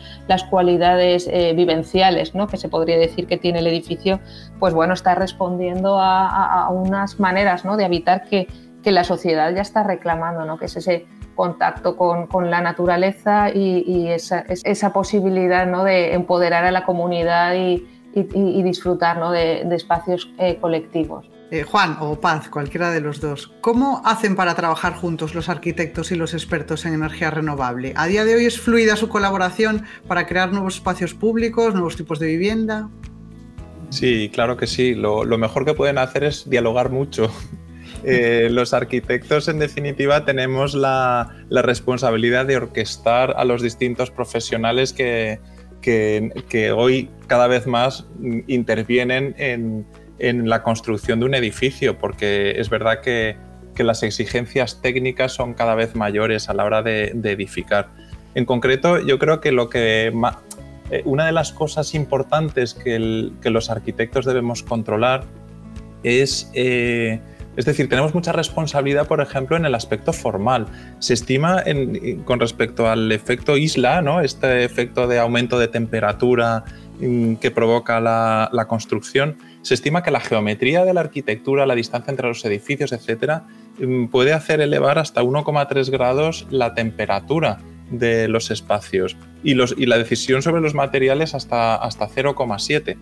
cualidades 0.50 1.28
vivenciales 1.56 2.32
que 2.50 2.56
se 2.56 2.68
podría 2.68 2.98
decir 2.98 3.26
que 3.26 3.36
tiene 3.36 3.58
el 3.60 3.66
edificio, 3.66 4.20
pues 4.58 4.74
bueno, 4.74 4.94
está 4.94 5.14
respondiendo 5.14 5.98
a, 5.98 6.68
unas 6.70 7.18
maneras 7.18 7.62
de 7.64 7.84
habitar 7.84 8.24
que, 8.28 8.48
la 8.84 9.04
sociedad 9.04 9.54
ya 9.54 9.60
está 9.60 9.82
reclamando, 9.82 10.56
que 10.56 10.64
es 10.64 10.74
ese 10.76 11.04
contacto 11.38 11.96
con, 11.96 12.50
la 12.50 12.60
naturaleza 12.60 13.48
y, 13.54 14.08
esa, 14.08 14.92
posibilidad 14.92 15.66
de 15.84 16.14
empoderar 16.14 16.64
a 16.64 16.72
la 16.72 16.84
comunidad 16.84 17.54
y, 17.54 17.86
disfrutar 18.62 19.20
de, 19.30 19.74
espacios 19.74 20.32
eh, 20.38 20.56
colectivos. 20.60 21.30
Eh, 21.50 21.62
Juan 21.62 21.96
o 22.00 22.20
Paz, 22.20 22.48
cualquiera 22.48 22.90
de 22.90 23.00
los 23.00 23.20
dos, 23.20 23.52
¿cómo 23.60 24.02
hacen 24.04 24.36
para 24.36 24.54
trabajar 24.54 24.94
juntos 24.94 25.34
los 25.34 25.48
arquitectos 25.48 26.12
y 26.12 26.14
los 26.14 26.34
expertos 26.34 26.84
en 26.84 26.94
energía 26.94 27.30
renovable? 27.30 27.94
¿A 27.96 28.06
día 28.06 28.24
de 28.24 28.34
hoy 28.34 28.44
es 28.44 28.60
fluida 28.60 28.96
su 28.96 29.08
colaboración 29.08 29.84
para 30.06 30.26
crear 30.26 30.52
nuevos 30.52 30.74
espacios 30.74 31.14
públicos, 31.14 31.72
nuevos 31.72 31.96
tipos 31.96 32.18
de 32.18 32.26
vivienda? 32.26 32.90
Sí, 33.88 34.30
claro 34.32 34.58
que 34.58 34.66
sí. 34.66 34.94
lo 34.94 35.24
mejor 35.38 35.64
que 35.64 35.72
pueden 35.72 35.96
hacer 35.96 36.24
es 36.24 36.50
dialogar 36.50 36.90
mucho 36.90 37.32
eh, 38.04 38.48
los 38.50 38.74
arquitectos, 38.74 39.48
en 39.48 39.58
definitiva, 39.58 40.24
tenemos 40.24 40.74
la, 40.74 41.34
responsabilidad 41.50 42.46
de 42.46 42.56
orquestar 42.56 43.34
a 43.36 43.44
los 43.44 43.62
distintos 43.62 44.10
profesionales 44.10 44.92
que, 44.92 45.40
hoy 46.76 47.10
cada 47.26 47.46
vez 47.46 47.66
más 47.66 48.06
intervienen 48.46 49.34
en, 49.38 49.86
la 50.18 50.62
construcción 50.62 51.20
de 51.20 51.26
un 51.26 51.34
edificio, 51.34 51.98
porque 51.98 52.52
es 52.58 52.70
verdad 52.70 53.00
que, 53.00 53.36
las 53.78 54.02
exigencias 54.02 54.82
técnicas 54.82 55.30
son 55.30 55.54
cada 55.54 55.76
vez 55.76 55.94
mayores 55.94 56.48
a 56.48 56.54
la 56.54 56.64
hora 56.64 56.82
de, 56.82 57.10
edificar. 57.10 57.90
En 58.34 58.44
concreto, 58.44 58.98
yo 58.98 59.20
creo 59.20 59.40
que 59.40 59.52
lo 59.52 59.70
que 59.70 60.12
eh, 60.90 61.02
una 61.04 61.26
de 61.26 61.30
las 61.30 61.52
cosas 61.52 61.94
importantes 61.94 62.74
que, 62.74 63.30
los 63.44 63.70
arquitectos 63.70 64.24
debemos 64.24 64.64
controlar 64.64 65.22
es 66.02 66.50
eh, 66.54 67.20
es 67.58 67.64
decir, 67.64 67.88
tenemos 67.88 68.14
mucha 68.14 68.30
responsabilidad, 68.30 69.08
por 69.08 69.20
ejemplo, 69.20 69.56
en 69.56 69.64
el 69.64 69.74
aspecto 69.74 70.12
formal. 70.12 70.66
Se 71.00 71.12
estima 71.12 71.64
con 72.24 72.38
respecto 72.38 72.88
al 72.88 73.10
efecto 73.10 73.56
isla, 73.56 74.00
¿no? 74.00 74.20
este 74.20 74.62
efecto 74.62 75.08
de 75.08 75.18
aumento 75.18 75.58
de 75.58 75.66
temperatura 75.66 76.62
mm, 77.00 77.34
que 77.34 77.50
provoca 77.50 77.98
la, 77.98 78.64
construcción, 78.68 79.38
se 79.62 79.74
estima 79.74 80.02
que 80.02 80.10
la 80.10 80.20
geometría 80.20 80.84
de 80.84 80.94
la 80.94 81.00
arquitectura, 81.00 81.66
la 81.66 81.74
distancia 81.74 82.10
entre 82.10 82.28
los 82.28 82.44
edificios, 82.44 82.92
etcétera, 82.92 83.46
mm, 83.78 84.06
puede 84.06 84.32
hacer 84.32 84.60
elevar 84.60 84.98
hasta 84.98 85.22
1,3 85.22 85.90
grados 85.90 86.46
la 86.50 86.74
temperatura 86.74 87.58
de 87.90 88.28
los 88.28 88.50
espacios 88.50 89.16
y, 89.42 89.54
la 89.54 89.98
decisión 89.98 90.42
sobre 90.42 90.60
los 90.60 90.74
materiales 90.74 91.34
hasta, 91.34 91.74
hasta 91.74 92.08
0,7, 92.08 92.96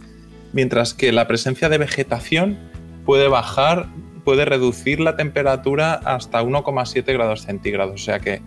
mientras 0.52 0.94
que 0.94 1.12
la 1.12 1.26
presencia 1.26 1.68
de 1.68 1.78
vegetación 1.78 2.58
puede 3.04 3.28
bajar 3.28 3.88
puede 4.26 4.44
reducir 4.44 4.98
la 4.98 5.14
temperatura 5.14 5.94
hasta 5.94 6.42
1,7 6.42 7.12
grados 7.12 7.42
centígrados. 7.42 8.02
O 8.02 8.04
sea 8.04 8.18
que, 8.18 8.42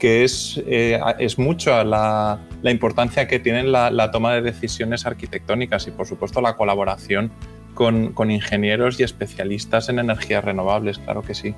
que 0.00 0.24
es, 0.24 0.60
eh, 0.66 0.98
es 1.20 1.38
mucho 1.38 1.70
la, 1.84 2.40
la, 2.62 2.70
importancia 2.72 3.28
que 3.28 3.38
tiene 3.38 3.62
la, 3.62 3.92
la, 3.92 4.10
toma 4.10 4.34
de 4.34 4.42
decisiones 4.42 5.06
arquitectónicas 5.06 5.86
y, 5.86 5.92
por 5.92 6.06
supuesto, 6.08 6.40
la 6.40 6.56
colaboración 6.56 7.30
con, 7.74 8.12
con 8.12 8.32
ingenieros 8.32 8.98
y 8.98 9.04
especialistas 9.04 9.88
en 9.88 10.00
energías 10.00 10.44
renovables, 10.44 10.98
claro 10.98 11.22
que 11.22 11.34
sí. 11.34 11.54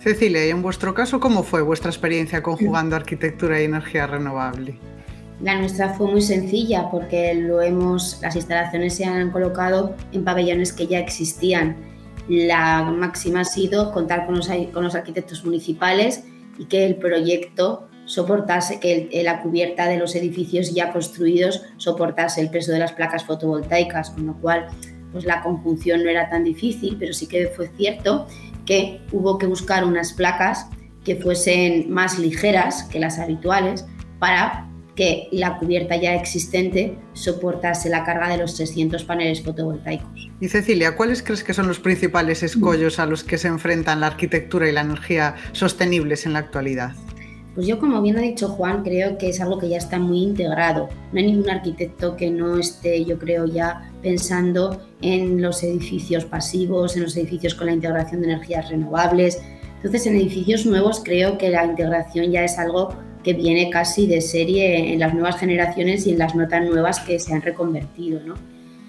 Cecilia, 0.00 0.46
y 0.46 0.50
en 0.50 0.60
vuestro 0.60 0.92
caso, 0.92 1.20
¿cómo 1.20 1.42
fue 1.42 1.62
vuestra 1.62 1.90
experiencia 1.90 2.42
conjugando 2.42 2.96
arquitectura 2.96 3.60
y 3.60 3.64
energía 3.64 4.06
renovable? 4.06 4.78
La 5.40 5.58
nuestra 5.58 5.94
fue 5.94 6.10
muy 6.10 6.20
sencilla 6.20 6.90
porque 6.90 7.34
lo 7.34 7.62
hemos, 7.62 8.18
las 8.20 8.36
instalaciones 8.36 8.94
se 8.96 9.06
han 9.06 9.30
colocado 9.30 9.94
en 10.12 10.24
pabellones 10.24 10.72
que 10.74 10.86
ya 10.86 10.98
existían 10.98 11.76
la 12.30 12.82
máxima 12.84 13.40
ha 13.40 13.44
sido 13.44 13.92
contar 13.92 14.26
con 14.26 14.36
los, 14.36 14.48
con 14.72 14.84
los 14.84 14.94
arquitectos 14.94 15.44
municipales 15.44 16.24
y 16.60 16.66
que 16.66 16.84
el 16.84 16.96
proyecto 16.96 17.88
soportase, 18.04 18.80
que 18.80 19.08
la 19.24 19.40
cubierta 19.40 19.88
de 19.88 19.96
los 19.96 20.14
edificios 20.14 20.74
ya 20.74 20.92
construidos 20.92 21.62
soportase 21.78 22.42
el 22.42 22.50
peso 22.50 22.70
de 22.70 22.78
las 22.78 22.92
placas 22.92 23.24
fotovoltaicas, 23.24 24.10
con 24.10 24.26
lo 24.26 24.34
cual 24.40 24.66
pues 25.10 25.24
la 25.24 25.40
conjunción 25.42 26.04
no 26.04 26.10
era 26.10 26.28
tan 26.28 26.44
difícil, 26.44 26.96
pero 26.98 27.14
sí 27.14 27.26
que 27.26 27.48
fue 27.48 27.68
cierto 27.76 28.26
que 28.66 29.00
hubo 29.10 29.38
que 29.38 29.46
buscar 29.46 29.84
unas 29.84 30.12
placas 30.12 30.66
que 31.02 31.16
fuesen 31.16 31.90
más 31.90 32.18
ligeras 32.18 32.84
que 32.84 33.00
las 33.00 33.18
habituales 33.18 33.86
para 34.18 34.69
que 35.00 35.28
la 35.32 35.56
cubierta 35.56 35.96
ya 35.96 36.14
existente 36.14 36.94
soportase 37.14 37.88
la 37.88 38.04
carga 38.04 38.28
de 38.28 38.36
los 38.36 38.54
300 38.54 39.02
paneles 39.04 39.42
fotovoltaicos. 39.42 40.28
Y 40.42 40.48
Cecilia, 40.48 40.94
¿cuáles 40.94 41.22
crees 41.22 41.42
que 41.42 41.54
son 41.54 41.68
los 41.68 41.78
principales 41.78 42.42
escollos 42.42 42.98
a 42.98 43.06
los 43.06 43.24
que 43.24 43.38
se 43.38 43.48
enfrentan 43.48 44.00
la 44.00 44.08
arquitectura 44.08 44.68
y 44.68 44.72
la 44.72 44.82
energía 44.82 45.36
sostenibles 45.52 46.26
en 46.26 46.34
la 46.34 46.40
actualidad? 46.40 46.92
Pues 47.54 47.66
yo, 47.66 47.78
como 47.78 48.02
bien 48.02 48.18
ha 48.18 48.20
dicho 48.20 48.48
Juan, 48.48 48.82
creo 48.82 49.16
que 49.16 49.30
es 49.30 49.40
algo 49.40 49.58
que 49.58 49.70
ya 49.70 49.78
está 49.78 49.98
muy 49.98 50.22
integrado. 50.22 50.90
No 51.12 51.18
hay 51.18 51.32
ningún 51.32 51.48
arquitecto 51.48 52.14
que 52.14 52.30
no 52.30 52.58
esté, 52.58 53.02
yo 53.06 53.18
creo, 53.18 53.46
ya 53.46 53.90
pensando 54.02 54.82
en 55.00 55.40
los 55.40 55.62
edificios 55.62 56.26
pasivos, 56.26 56.94
en 56.96 57.04
los 57.04 57.16
edificios 57.16 57.54
con 57.54 57.68
la 57.68 57.72
integración 57.72 58.20
de 58.20 58.32
energías 58.32 58.68
renovables. 58.68 59.40
Entonces, 59.76 60.06
en 60.06 60.16
edificios 60.16 60.66
nuevos 60.66 61.00
creo 61.02 61.38
que 61.38 61.48
la 61.48 61.64
integración 61.64 62.30
ya 62.30 62.44
es 62.44 62.58
algo 62.58 62.94
que 63.22 63.34
viene 63.34 63.70
casi 63.70 64.06
de 64.06 64.20
serie 64.20 64.92
en 64.92 65.00
las 65.00 65.12
nuevas 65.12 65.38
generaciones 65.38 66.06
y 66.06 66.12
en 66.12 66.18
las 66.18 66.34
notas 66.34 66.64
nuevas 66.64 67.00
que 67.00 67.18
se 67.18 67.34
han 67.34 67.42
reconvertido. 67.42 68.20
¿no? 68.24 68.34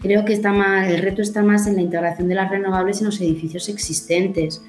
Creo 0.02 0.26
que 0.26 0.34
está 0.34 0.52
más, 0.52 0.90
el 0.90 1.02
reto 1.02 1.22
está 1.22 1.44
más 1.44 1.68
en 1.68 1.76
la 1.76 1.82
integración 1.82 2.28
de 2.28 2.36
las 2.36 2.50
renovables 2.50 3.00
en 3.00 3.06
los 3.06 3.20
edificios 3.22 3.70
existentes. 3.70 4.64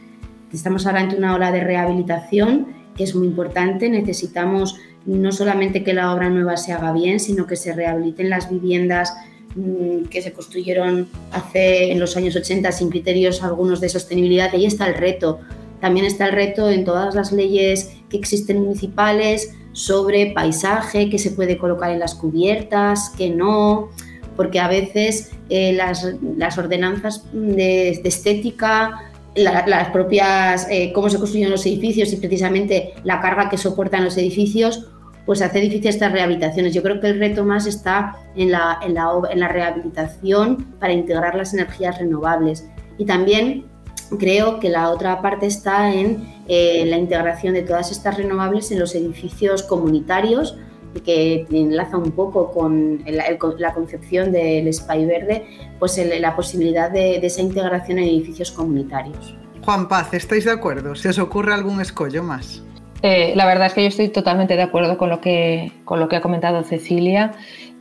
Estamos 0.53 0.87
ahora 0.87 1.01
ante 1.01 1.17
una 1.17 1.35
ola 1.35 1.51
de 1.53 1.61
rehabilitación 1.61 2.83
que 2.97 3.05
es 3.05 3.15
muy 3.15 3.27
importante. 3.27 3.89
Necesitamos 3.89 4.77
no 5.07 5.33
solamente 5.33 5.83
que 5.83 5.95
la 5.95 6.13
obra 6.13 6.29
nueva 6.29 6.57
se 6.57 6.73
haga 6.73 6.93
bien, 6.93 7.21
sino 7.21 7.47
que 7.47 7.57
se 7.57 7.73
rehabiliten 7.73 8.31
las 8.31 8.51
viviendas 8.51 9.15
mm, 9.55 10.05
que 10.11 10.23
se 10.23 10.33
construyeron 10.33 11.09
hace 11.33 11.91
en 11.91 11.99
los 11.99 12.17
años 12.17 12.37
80 12.37 12.71
sin 12.73 12.91
criterios 12.91 13.43
algunos 13.43 13.81
de 13.81 13.89
sostenibilidad. 13.89 14.51
Ahí 14.53 14.67
está 14.67 14.87
el 14.87 14.95
reto. 14.95 15.41
También 15.83 16.07
está 16.07 16.27
el 16.27 16.33
reto 16.33 16.71
en 16.71 16.85
todas 16.85 17.17
las 17.17 17.33
leyes 17.33 17.91
que 18.09 18.17
existen 18.17 18.61
municipales 18.61 19.53
sobre 19.73 20.31
paisaje, 20.31 21.11
que 21.11 21.19
se 21.19 21.33
puede 21.33 21.59
colocar 21.59 21.91
en 21.91 21.99
las 21.99 22.15
cubiertas, 22.15 23.11
que 23.19 23.31
no, 23.31 23.89
porque 24.37 24.61
a 24.61 24.69
veces 24.69 25.33
eh, 25.51 25.73
las, 25.73 26.57
ordenanzas 26.57 27.25
de, 27.33 27.91
estética 28.05 29.11
las 29.35 29.89
propias, 29.89 30.69
eh, 30.71 30.93
cómo 30.95 31.11
se 31.11 31.19
construyen 31.19 31.51
los 31.51 31.67
edificios 31.67 32.13
y 32.13 32.17
precisamente 32.17 32.95
la 33.03 33.21
carga 33.21 33.51
que 33.51 33.59
soportan 33.59 34.05
los 34.05 34.17
edificios, 34.17 34.87
pues 35.27 35.43
hace 35.43 35.59
difícil 35.59 35.89
estas 35.89 36.13
rehabilitaciones. 36.13 36.75
Yo 36.75 36.83
creo 36.85 37.01
que 37.01 37.09
el 37.09 37.19
reto 37.19 37.45
más 37.45 37.67
está 37.67 38.19
en 38.37 38.53
la, 38.53 38.79
en 38.83 38.95
la, 38.95 39.11
en 39.29 39.41
la 39.41 39.49
rehabilitación 39.49 40.77
para 40.79 40.93
integrar 40.93 41.35
las 41.35 41.55
energías 41.55 41.99
renovables. 41.99 42.69
Y 42.99 43.05
también 43.05 43.72
creo 44.19 44.61
que 44.61 44.69
la 44.69 44.91
otra 44.91 45.21
parte 45.21 45.47
está 45.47 45.93
en 45.93 46.27
eh, 46.49 46.85
la 46.87 46.97
integración 46.97 47.55
de 47.55 47.63
todas 47.63 47.91
estas 47.91 48.17
renovables 48.17 48.71
en 48.71 48.79
los 48.79 48.95
edificios 48.95 49.63
comunitarios, 49.63 50.57
que 51.05 51.47
enlaza 51.51 51.97
un 51.97 52.11
poco 52.11 52.51
con 52.51 53.03
la, 53.07 53.73
concepción 53.73 54.31
del 54.31 54.73
SPY 54.73 55.07
verde, 55.07 55.47
pues 55.79 55.99
la 56.21 56.37
posibilidad 56.37 56.91
de, 56.91 57.17
esa 57.17 57.41
integración 57.41 57.99
en 57.99 58.05
edificios 58.05 58.51
comunitarios. 58.51 59.35
Juan 59.63 59.89
Paz, 59.89 60.13
¿estáis 60.13 60.45
de 60.45 60.51
acuerdo? 60.51 60.95
¿Se 60.95 61.09
os 61.09 61.19
ocurre 61.19 61.55
algún 61.55 61.81
escollo 61.81 62.23
más? 62.23 62.63
Eh, 63.03 63.33
la 63.35 63.47
verdad 63.47 63.67
es 63.67 63.75
que 63.75 63.83
yo 63.83 63.89
estoy 63.89 64.09
totalmente 64.09 64.55
de 64.55 64.63
acuerdo 64.63 64.99
con 64.99 65.09
lo 65.09 65.21
que, 65.21 65.73
con 65.85 65.99
lo 65.99 66.09
que 66.09 66.17
ha 66.17 66.21
comentado 66.21 66.63
Cecilia. 66.63 67.33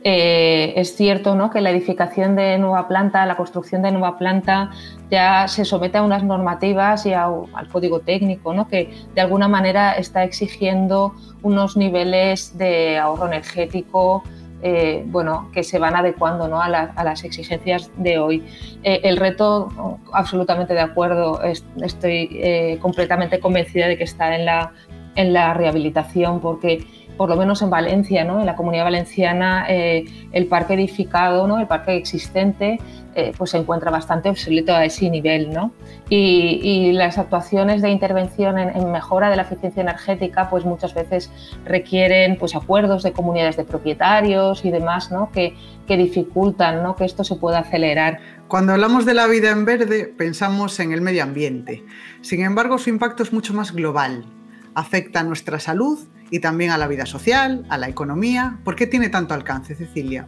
Eh, 0.04 0.72
es 0.76 0.96
cierto 0.96 1.36
¿no? 1.36 1.50
que 1.50 1.60
la 1.60 1.70
edificación 1.70 2.34
de 2.34 2.58
nueva 2.58 2.88
planta, 2.88 3.24
la 3.24 3.36
construcción 3.36 3.82
de 3.82 3.92
nueva 3.92 4.18
planta, 4.18 4.70
ya 5.10 5.46
se 5.46 5.64
somete 5.64 5.98
a 5.98 6.02
unas 6.02 6.24
normativas 6.24 7.06
y 7.06 7.12
al 7.12 7.68
código 7.70 8.00
técnico, 8.00 8.52
¿no? 8.52 8.66
que 8.66 8.90
de 9.14 9.20
alguna 9.20 9.46
manera 9.46 9.92
está 9.92 10.24
exigiendo 10.24 11.14
unos 11.42 11.76
niveles 11.76 12.58
de 12.58 12.98
ahorro 12.98 13.26
energético 13.26 14.24
eh, 14.64 15.02
bueno, 15.06 15.50
que 15.52 15.64
se 15.64 15.78
van 15.78 15.96
adecuando 15.96 16.48
¿no? 16.48 16.60
a, 16.60 16.68
las 16.68 17.24
exigencias 17.24 17.90
de 17.96 18.18
hoy. 18.18 18.44
Eh, 18.82 19.00
el 19.04 19.16
reto, 19.16 19.98
absolutamente 20.12 20.74
de 20.74 20.80
acuerdo, 20.80 21.40
estoy 21.42 22.78
completamente 22.80 23.38
convencida 23.38 23.86
de 23.86 23.98
que 23.98 24.04
está 24.04 24.34
en 24.36 24.46
la, 24.46 24.72
en 25.14 25.32
la 25.32 25.54
rehabilitación, 25.54 26.40
porque 26.40 26.86
por 27.16 27.28
lo 27.28 27.36
menos 27.36 27.62
en 27.62 27.70
Valencia, 27.70 28.24
¿no? 28.24 28.40
en 28.40 28.46
la 28.46 28.56
comunidad 28.56 28.84
valenciana, 28.84 29.66
eh, 29.68 30.04
el 30.32 30.46
parque 30.46 30.74
edificado, 30.74 31.46
¿no? 31.46 31.58
el 31.58 31.66
parque 31.66 31.96
existente, 31.96 32.78
eh, 33.14 33.32
pues 33.36 33.50
se 33.50 33.58
encuentra 33.58 33.90
bastante 33.90 34.30
obsoleto 34.30 34.74
a 34.74 34.84
ese 34.84 35.10
nivel. 35.10 35.50
¿no? 35.50 35.72
Y, 36.08 36.92
las 36.92 37.18
actuaciones 37.18 37.82
de 37.82 37.90
intervención 37.90 38.58
en, 38.58 38.90
mejora 38.92 39.30
de 39.30 39.36
la 39.36 39.42
eficiencia 39.42 39.80
energética, 39.80 40.50
pues 40.50 40.64
muchas 40.64 40.94
veces 40.94 41.30
requieren 41.64 42.36
pues, 42.36 42.54
acuerdos 42.54 43.02
de 43.02 43.12
comunidades 43.12 43.56
de 43.56 43.64
propietarios 43.64 44.64
y 44.64 44.70
demás 44.70 45.10
¿no? 45.10 45.30
que, 45.32 45.54
que 45.86 45.96
dificultan 45.96 46.82
¿no? 46.82 46.96
que 46.96 47.04
esto 47.04 47.24
se 47.24 47.36
pueda 47.36 47.60
acelerar. 47.60 48.20
Cuando 48.48 48.72
hablamos 48.72 49.06
de 49.06 49.14
la 49.14 49.26
vida 49.26 49.50
en 49.50 49.64
verde, 49.64 50.04
pensamos 50.06 50.78
en 50.80 50.92
el 50.92 51.00
medio 51.00 51.22
ambiente. 51.22 51.84
Sin 52.20 52.42
embargo, 52.42 52.78
su 52.78 52.90
impacto 52.90 53.22
es 53.22 53.32
mucho 53.32 53.54
más 53.54 53.72
global. 53.72 54.26
Afecta 54.74 55.20
a 55.20 55.22
nuestra 55.22 55.58
salud 55.58 55.98
y 56.32 56.40
también 56.40 56.70
a 56.70 56.78
la 56.78 56.88
vida 56.88 57.04
social, 57.04 57.64
a 57.68 57.76
la 57.76 57.90
economía. 57.90 58.58
¿Por 58.64 58.74
qué 58.74 58.86
tiene 58.86 59.10
tanto 59.10 59.34
alcance, 59.34 59.74
Cecilia? 59.74 60.26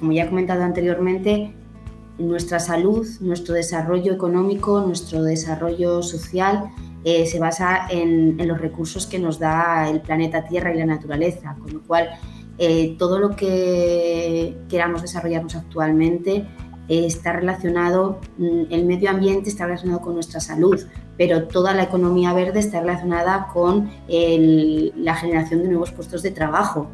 Como 0.00 0.10
ya 0.10 0.24
he 0.24 0.28
comentado 0.28 0.64
anteriormente, 0.64 1.54
nuestra 2.18 2.58
salud, 2.58 3.06
nuestro 3.20 3.54
desarrollo 3.54 4.12
económico, 4.12 4.80
nuestro 4.80 5.22
desarrollo 5.22 6.02
social 6.02 6.64
eh, 7.04 7.24
se 7.26 7.38
basa 7.38 7.86
en, 7.88 8.36
los 8.48 8.60
recursos 8.60 9.06
que 9.06 9.20
nos 9.20 9.38
da 9.38 9.88
el 9.88 10.00
planeta 10.00 10.44
Tierra 10.44 10.74
y 10.74 10.78
la 10.78 10.86
naturaleza, 10.86 11.54
con 11.62 11.72
lo 11.72 11.82
cual 11.82 12.08
eh, 12.58 12.96
todo 12.98 13.20
lo 13.20 13.36
que 13.36 14.56
queramos 14.68 15.02
desarrollarnos 15.02 15.54
actualmente 15.54 16.48
eh, 16.88 17.06
está 17.06 17.32
relacionado, 17.32 18.20
mm, 18.38 18.62
el 18.70 18.86
medio 18.86 19.08
ambiente 19.10 19.50
está 19.50 19.66
relacionado 19.66 20.00
con 20.00 20.14
nuestra 20.14 20.40
salud, 20.40 20.84
pero 21.18 21.48
toda 21.48 21.74
la 21.74 21.82
economía 21.82 22.32
verde 22.32 22.60
está 22.60 22.80
relacionada 22.80 23.48
con 23.52 23.90
la 24.08 25.14
generación 25.16 25.62
de 25.62 25.68
nuevos 25.68 25.90
puestos 25.90 26.22
de 26.22 26.30
trabajo. 26.30 26.90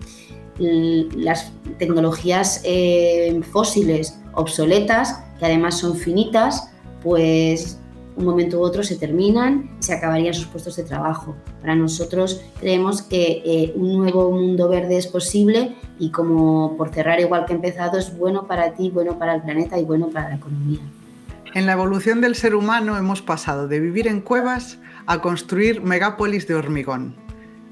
Las 0.58 1.52
tecnologías 1.78 2.62
eh, 2.64 3.40
fósiles 3.52 4.18
obsoletas, 4.32 5.22
que 5.38 5.44
además 5.44 5.78
son 5.78 5.96
finitas, 5.96 6.70
pues 7.02 7.78
un 8.16 8.24
momento 8.24 8.58
u 8.58 8.62
otro 8.62 8.84
se 8.84 8.96
terminan 8.96 9.70
se 9.80 9.92
acabarían 9.92 10.34
sus 10.34 10.46
puestos 10.46 10.76
de 10.76 10.84
trabajo. 10.84 11.34
Para 11.60 11.74
nosotros 11.74 12.40
creemos 12.60 13.02
que 13.02 13.42
eh, 13.44 13.72
un 13.76 13.98
nuevo 13.98 14.30
mundo 14.30 14.68
verde 14.68 14.96
es 14.96 15.06
posible 15.06 15.74
y 15.98 16.10
como 16.10 16.76
por 16.76 16.94
cerrar 16.94 17.20
igual 17.20 17.44
que 17.44 17.52
he 17.52 17.56
empezado, 17.56 17.98
es 17.98 18.16
bueno 18.16 18.46
para 18.46 18.74
ti, 18.74 18.90
bueno 18.90 19.18
para 19.18 19.34
el 19.34 19.42
planeta 19.42 19.78
y 19.78 19.84
bueno 19.84 20.08
para 20.08 20.30
la 20.30 20.36
economía. 20.36 20.80
En 21.54 21.66
la 21.66 21.72
evolución 21.74 22.20
del 22.20 22.34
ser 22.34 22.56
humano 22.56 22.98
hemos 22.98 23.22
pasado 23.22 23.68
de 23.68 23.78
vivir 23.78 24.08
en 24.08 24.20
cuevas 24.20 24.80
a 25.06 25.20
construir 25.20 25.82
megápolis 25.82 26.48
de 26.48 26.56
hormigón. 26.56 27.14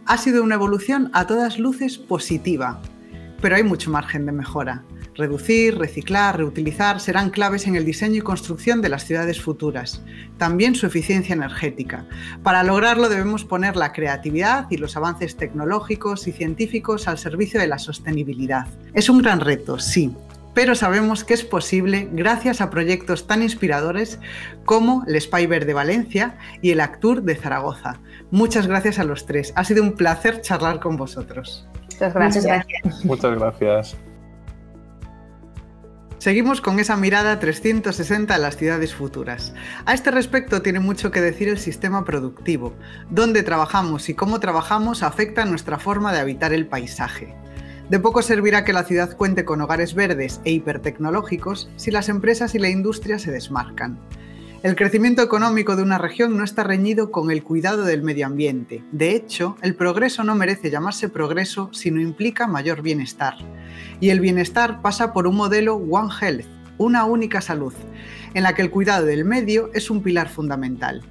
Ha 0.07 0.19
sido 0.19 0.45
una 0.45 0.55
evolución 0.55 1.11
a 1.13 1.27
todas 1.27 1.59
luces 1.59 1.99
positiva, 1.99 2.81
pero 3.41 3.57
hay 3.57 3.65
mucho 3.65 3.91
margen 3.91 4.25
de 4.25 4.31
mejora. 4.31 4.85
Reducir, 5.17 5.79
reciclar, 5.79 6.39
reutilizar 6.39 7.01
serán 7.01 7.31
claves 7.31 7.67
en 7.67 7.75
el 7.75 7.85
diseño 7.85 8.19
y 8.19 8.21
construcción 8.21 8.83
de 8.83 8.89
las 8.89 9.05
ciudades 9.05 9.43
futuras, 9.43 10.05
también 10.39 10.77
su 10.77 10.87
eficiencia 10.87 11.33
energética. 11.33 12.07
Para 12.45 12.63
lograrlo 12.63 13.09
debemos 13.09 13.45
poner 13.45 13.75
la 13.75 13.93
creatividad 13.93 14.69
y 14.71 14.77
los 14.77 14.97
avances 14.97 15.37
tecnológicos 15.37 16.29
y 16.29 16.33
científicos 16.33 17.09
al 17.09 17.19
servicio 17.19 17.59
de 17.59 17.67
la 17.67 17.81
sostenibilidad. 17.81 18.69
Es 18.95 19.09
un 19.09 19.19
gran 19.19 19.41
reto, 19.41 19.81
sí, 19.81 20.15
pero 20.55 20.75
sabemos 20.75 21.25
que 21.25 21.35
es 21.35 21.45
posible 21.45 22.09
gracias 22.13 22.61
a 22.61 22.71
proyectos 22.71 23.27
tan 23.27 23.43
inspiradores 23.43 24.19
como 24.65 25.05
el 25.07 25.21
Spyber 25.21 25.67
de 25.67 25.75
Valencia 25.75 26.37
y 26.61 26.71
el 26.71 26.81
Actur 26.81 27.23
de 27.23 27.37
Zaragoza. 27.37 28.01
Muchas 28.31 28.67
gracias 28.67 28.99
a 28.99 29.05
los 29.05 29.27
tres. 29.27 29.53
Ha 29.57 29.65
sido 29.65 29.83
un 29.83 29.93
placer 29.93 30.41
charlar 30.41 30.81
con 30.81 30.97
vosotros. 30.97 31.67
Muchas 31.91 32.15
gracias. 32.15 33.05
Muchas 33.05 33.39
gracias. 33.39 33.97
Seguimos 36.23 36.61
con 36.61 36.79
esa 36.79 36.97
mirada 36.97 37.41
360 37.41 38.33
a 38.33 38.39
las 38.39 38.57
ciudades 38.57 38.95
futuras. 38.95 39.55
A 39.87 39.93
este 39.93 40.13
respecto 40.13 40.63
tiene 40.63 40.79
mucho 40.79 41.11
que 41.11 41.21
decir 41.21 41.49
el 41.49 41.59
sistema 41.59 42.05
productivo. 42.05 42.75
Dónde 43.11 43.43
trabajamos 43.43 44.09
y 44.09 44.15
cómo 44.15 44.39
trabajamos 44.39 45.03
afecta 45.03 45.45
nuestra 45.45 45.81
forma 45.81 46.13
de 46.13 46.21
habitar 46.21 46.53
el 46.53 46.69
paisaje. 46.69 47.35
De 47.93 48.01
poco 48.01 48.23
servirá 48.23 48.65
que 48.65 48.73
la 48.73 48.85
ciudad 48.85 49.15
cuente 49.19 49.45
con 49.45 49.61
hogares 49.61 49.95
verdes 49.95 50.41
e 50.47 50.51
hipertecnológicos 50.51 51.69
si 51.77 51.91
las 51.91 52.09
empresas 52.09 52.55
y 52.55 52.59
la 52.59 52.71
industria 52.71 53.19
se 53.19 53.31
desmarcan. 53.31 53.99
El 54.63 54.77
crecimiento 54.77 55.21
económico 55.21 55.77
de 55.77 55.83
una 55.83 55.99
región 55.99 56.39
no 56.39 56.43
está 56.43 56.65
reñido 56.65 57.11
con 57.11 57.31
el 57.31 57.45
cuidado 57.45 57.85
del 57.85 58.03
medio 58.03 58.25
ambiente. 58.25 58.83
De 58.93 59.15
hecho, 59.15 59.59
el 59.61 59.75
progreso 59.75 60.25
no 60.25 60.35
merece 60.35 60.71
llamarse 60.71 61.11
progreso 61.11 61.69
si 61.75 61.91
no 61.91 62.01
implica 62.01 62.47
mayor 62.47 62.81
bienestar. 62.81 63.35
Y 64.01 64.09
el 64.09 64.21
bienestar 64.21 64.81
pasa 64.81 65.13
por 65.13 65.27
un 65.27 65.37
modelo 65.37 65.75
One 65.75 66.15
Health, 66.19 66.47
una 66.79 67.05
única 67.05 67.43
salud, 67.43 67.75
en 68.33 68.45
la 68.45 68.55
que 68.55 68.63
el 68.63 68.71
cuidado 68.71 69.05
del 69.05 69.27
medio 69.27 69.69
es 69.75 69.91
un 69.91 70.03
pilar 70.03 70.31
fundamental. 70.31 71.03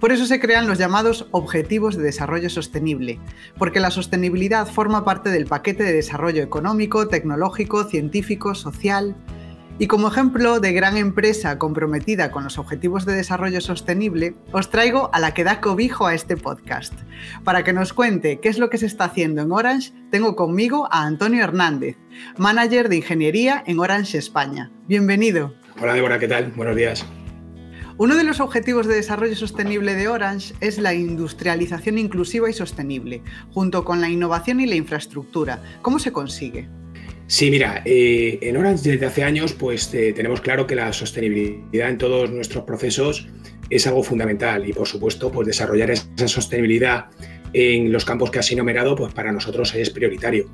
Por 0.00 0.12
eso 0.12 0.26
se 0.26 0.40
crean 0.40 0.66
los 0.66 0.78
llamados 0.78 1.26
Objetivos 1.30 1.96
de 1.96 2.04
Desarrollo 2.04 2.50
Sostenible, 2.50 3.18
porque 3.58 3.80
la 3.80 3.90
sostenibilidad 3.90 4.66
forma 4.66 5.04
parte 5.04 5.30
del 5.30 5.46
paquete 5.46 5.84
de 5.84 5.94
desarrollo 5.94 6.42
económico, 6.42 7.08
tecnológico, 7.08 7.84
científico, 7.84 8.54
social, 8.54 9.16
y 9.78 9.88
como 9.88 10.08
ejemplo 10.08 10.58
de 10.58 10.72
gran 10.72 10.96
empresa 10.96 11.58
comprometida 11.58 12.30
con 12.30 12.44
los 12.44 12.58
objetivos 12.58 13.04
de 13.04 13.14
desarrollo 13.14 13.60
sostenible, 13.60 14.34
os 14.52 14.70
traigo 14.70 15.10
a 15.12 15.20
la 15.20 15.34
que 15.34 15.44
da 15.44 15.60
cobijo 15.60 16.06
a 16.06 16.14
este 16.14 16.36
podcast. 16.36 16.94
Para 17.44 17.62
que 17.62 17.74
nos 17.74 17.92
cuente 17.92 18.40
qué 18.40 18.48
es 18.48 18.58
lo 18.58 18.70
que 18.70 18.78
se 18.78 18.86
está 18.86 19.04
haciendo 19.04 19.42
en 19.42 19.52
Orange, 19.52 19.92
tengo 20.10 20.34
conmigo 20.34 20.88
a 20.90 21.04
Antonio 21.04 21.44
Hernández, 21.44 21.96
manager 22.38 22.88
de 22.88 22.96
ingeniería 22.96 23.62
en 23.66 23.78
Orange 23.78 24.16
España. 24.18 24.70
Bienvenido. 24.88 25.54
Hola 25.80 25.92
Débora, 25.92 26.18
¿qué 26.18 26.28
tal? 26.28 26.52
Buenos 26.56 26.74
días. 26.74 27.04
Uno 27.98 28.14
de 28.14 28.24
los 28.24 28.40
objetivos 28.40 28.86
de 28.86 28.94
desarrollo 28.94 29.34
sostenible 29.34 29.94
de 29.94 30.08
Orange 30.08 30.52
es 30.60 30.76
la 30.76 30.92
industrialización 30.92 31.96
inclusiva 31.96 32.50
y 32.50 32.52
sostenible, 32.52 33.22
junto 33.52 33.86
con 33.86 34.02
la 34.02 34.10
innovación 34.10 34.60
y 34.60 34.66
la 34.66 34.74
infraestructura. 34.74 35.62
¿Cómo 35.80 35.98
se 35.98 36.12
consigue? 36.12 36.68
Sí, 37.26 37.50
mira, 37.50 37.80
eh, 37.86 38.38
en 38.42 38.58
Orange 38.58 38.90
desde 38.90 39.06
hace 39.06 39.24
años 39.24 39.54
pues 39.54 39.94
eh, 39.94 40.12
tenemos 40.12 40.42
claro 40.42 40.66
que 40.66 40.74
la 40.74 40.92
sostenibilidad 40.92 41.88
en 41.88 41.96
todos 41.96 42.30
nuestros 42.30 42.64
procesos 42.64 43.28
es 43.70 43.86
algo 43.86 44.02
fundamental 44.02 44.68
y 44.68 44.74
por 44.74 44.86
supuesto 44.86 45.32
pues 45.32 45.46
desarrollar 45.46 45.90
esa 45.90 46.28
sostenibilidad 46.28 47.06
en 47.54 47.90
los 47.92 48.04
campos 48.04 48.30
que 48.30 48.40
has 48.40 48.52
enumerado 48.52 48.94
pues 48.94 49.14
para 49.14 49.32
nosotros 49.32 49.74
es 49.74 49.88
prioritario. 49.88 50.50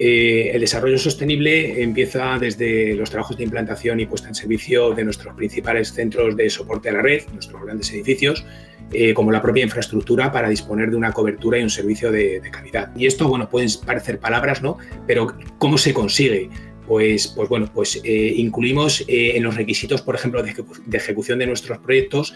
Eh, 0.00 0.52
el 0.54 0.60
desarrollo 0.60 0.96
sostenible 0.96 1.82
empieza 1.82 2.38
desde 2.38 2.94
los 2.94 3.10
trabajos 3.10 3.36
de 3.36 3.42
implantación 3.42 3.98
y 3.98 4.06
puesta 4.06 4.28
en 4.28 4.34
servicio 4.34 4.92
de 4.92 5.04
nuestros 5.04 5.34
principales 5.34 5.92
centros 5.92 6.36
de 6.36 6.48
soporte 6.50 6.88
a 6.88 6.92
la 6.92 7.02
red, 7.02 7.22
nuestros 7.32 7.60
grandes 7.64 7.90
edificios, 7.90 8.44
eh, 8.92 9.12
como 9.12 9.32
la 9.32 9.42
propia 9.42 9.64
infraestructura 9.64 10.30
para 10.30 10.48
disponer 10.48 10.90
de 10.90 10.96
una 10.96 11.12
cobertura 11.12 11.58
y 11.58 11.62
un 11.62 11.70
servicio 11.70 12.12
de, 12.12 12.40
calidad. 12.52 12.94
Y 12.96 13.06
esto, 13.06 13.28
bueno, 13.28 13.50
pueden 13.50 13.68
parecer 13.84 14.20
palabras, 14.20 14.62
¿no? 14.62 14.78
Pero 15.06 15.36
¿cómo 15.58 15.76
se 15.76 15.92
consigue? 15.92 16.48
Pues, 16.86 17.28
pues 17.28 17.48
bueno, 17.48 17.68
pues 17.74 18.00
eh, 18.04 18.32
incluimos 18.36 19.04
en 19.08 19.42
los 19.42 19.56
requisitos, 19.56 20.00
por 20.00 20.14
ejemplo, 20.14 20.42
de, 20.42 20.54
ejecución 20.92 21.40
de 21.40 21.46
nuestros 21.46 21.78
proyectos, 21.78 22.34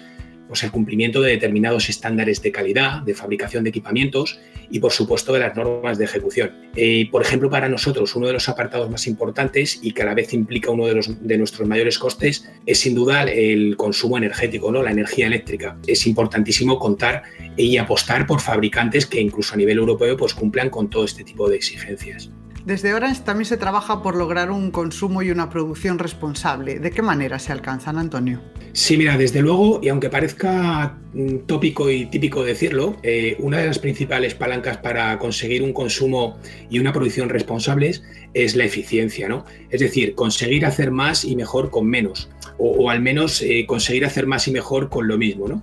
pues 0.49 0.63
el 0.65 0.71
cumplimiento 0.71 1.21
de 1.21 1.31
determinados 1.31 1.89
estándares 1.89 2.43
de 2.43 2.53
calidad, 2.53 3.03
de 3.03 3.15
fabricación 3.15 3.65
de 3.65 3.71
equipamientos 3.71 4.39
y, 4.71 4.81
por 4.81 4.93
supuesto, 4.93 5.33
de 5.33 5.41
las 5.41 5.57
normas 5.57 5.99
de 5.99 6.05
ejecución. 6.05 6.53
Eh, 6.77 7.09
por 7.11 7.23
ejemplo, 7.23 7.51
para 7.51 7.69
nosotros, 7.69 8.15
uno 8.17 8.27
de 8.27 8.35
los 8.35 8.49
apartados 8.49 8.91
más 8.91 9.07
importantes 9.07 9.79
y 9.83 9.93
que 9.93 10.03
a 10.03 10.07
la 10.07 10.15
vez 10.15 10.33
implica 10.33 10.71
uno 10.71 10.87
de, 10.87 10.95
los, 10.95 11.27
de 11.27 11.39
nuestros 11.39 11.69
mayores 11.69 11.99
costes 11.99 12.49
es, 12.67 12.81
sin 12.81 12.95
duda, 12.95 13.25
el 13.25 13.77
consumo 13.77 14.19
energético, 14.19 14.71
¿no? 14.73 14.83
la 14.83 14.91
energía 14.91 15.27
eléctrica. 15.27 15.79
Es 15.87 16.07
importantísimo 16.07 16.79
contar 16.79 17.23
y 17.57 17.77
apostar 17.77 18.27
por 18.27 18.41
fabricantes 18.41 19.07
que, 19.07 19.21
incluso 19.21 19.55
a 19.55 19.57
nivel 19.57 19.79
europeo, 19.79 20.17
pues 20.17 20.35
cumplan 20.35 20.71
con 20.71 20.91
todo 20.91 21.05
este 21.05 21.25
tipo 21.25 21.49
de 21.49 21.57
exigencias. 21.57 22.31
Desde 22.65 22.95
Orange 22.95 23.23
también 23.25 23.47
se 23.47 23.57
trabaja 23.57 24.03
por 24.03 24.15
lograr 24.15 24.53
un 24.53 24.71
consumo 24.71 25.23
y 25.23 25.31
una 25.31 25.51
producción 25.51 25.99
responsable. 25.99 26.79
¿De 26.79 26.93
qué 26.93 27.03
manera 27.03 27.41
se 27.41 27.51
alcanzan, 27.51 27.99
Antonio? 27.99 28.41
Sí, 28.73 28.97
mira, 28.97 29.19
desde 29.19 29.43
luego, 29.43 29.81
y 29.83 29.89
aunque 29.89 30.09
parezca 30.09 30.97
mm, 31.13 31.39
tópico 31.47 31.91
y 31.91 32.07
típico 32.07 32.45
decirlo, 32.45 32.97
eh, 33.03 33.37
una 33.41 33.59
de 33.59 33.67
las 33.67 33.81
principales 33.81 34.35
palancas 34.35 34.77
para 34.77 35.19
conseguir 35.19 35.63
un 35.63 35.73
consumo 35.73 36.39
y 36.71 36.79
una 36.79 36.93
producción 36.93 37.29
responsables 37.29 38.05
es 38.33 38.55
la 38.55 38.65
eficiencia, 38.65 39.29
¿no? 39.29 39.45
Es 39.69 39.81
decir, 39.81 40.15
conseguir 40.15 40.65
hacer 40.65 40.93
más 40.93 41.25
y 41.25 41.35
mejor 41.35 41.71
con 41.71 41.87
menos, 41.89 42.31
o, 42.59 42.89
al 42.89 43.03
menos 43.03 43.43
eh, 43.43 43.67
conseguir 43.67 44.07
hacer 44.07 44.27
más 44.27 44.47
y 44.47 44.53
mejor 44.53 44.89
con 44.89 45.09
lo 45.09 45.19
mismo, 45.19 45.49
¿no? 45.49 45.63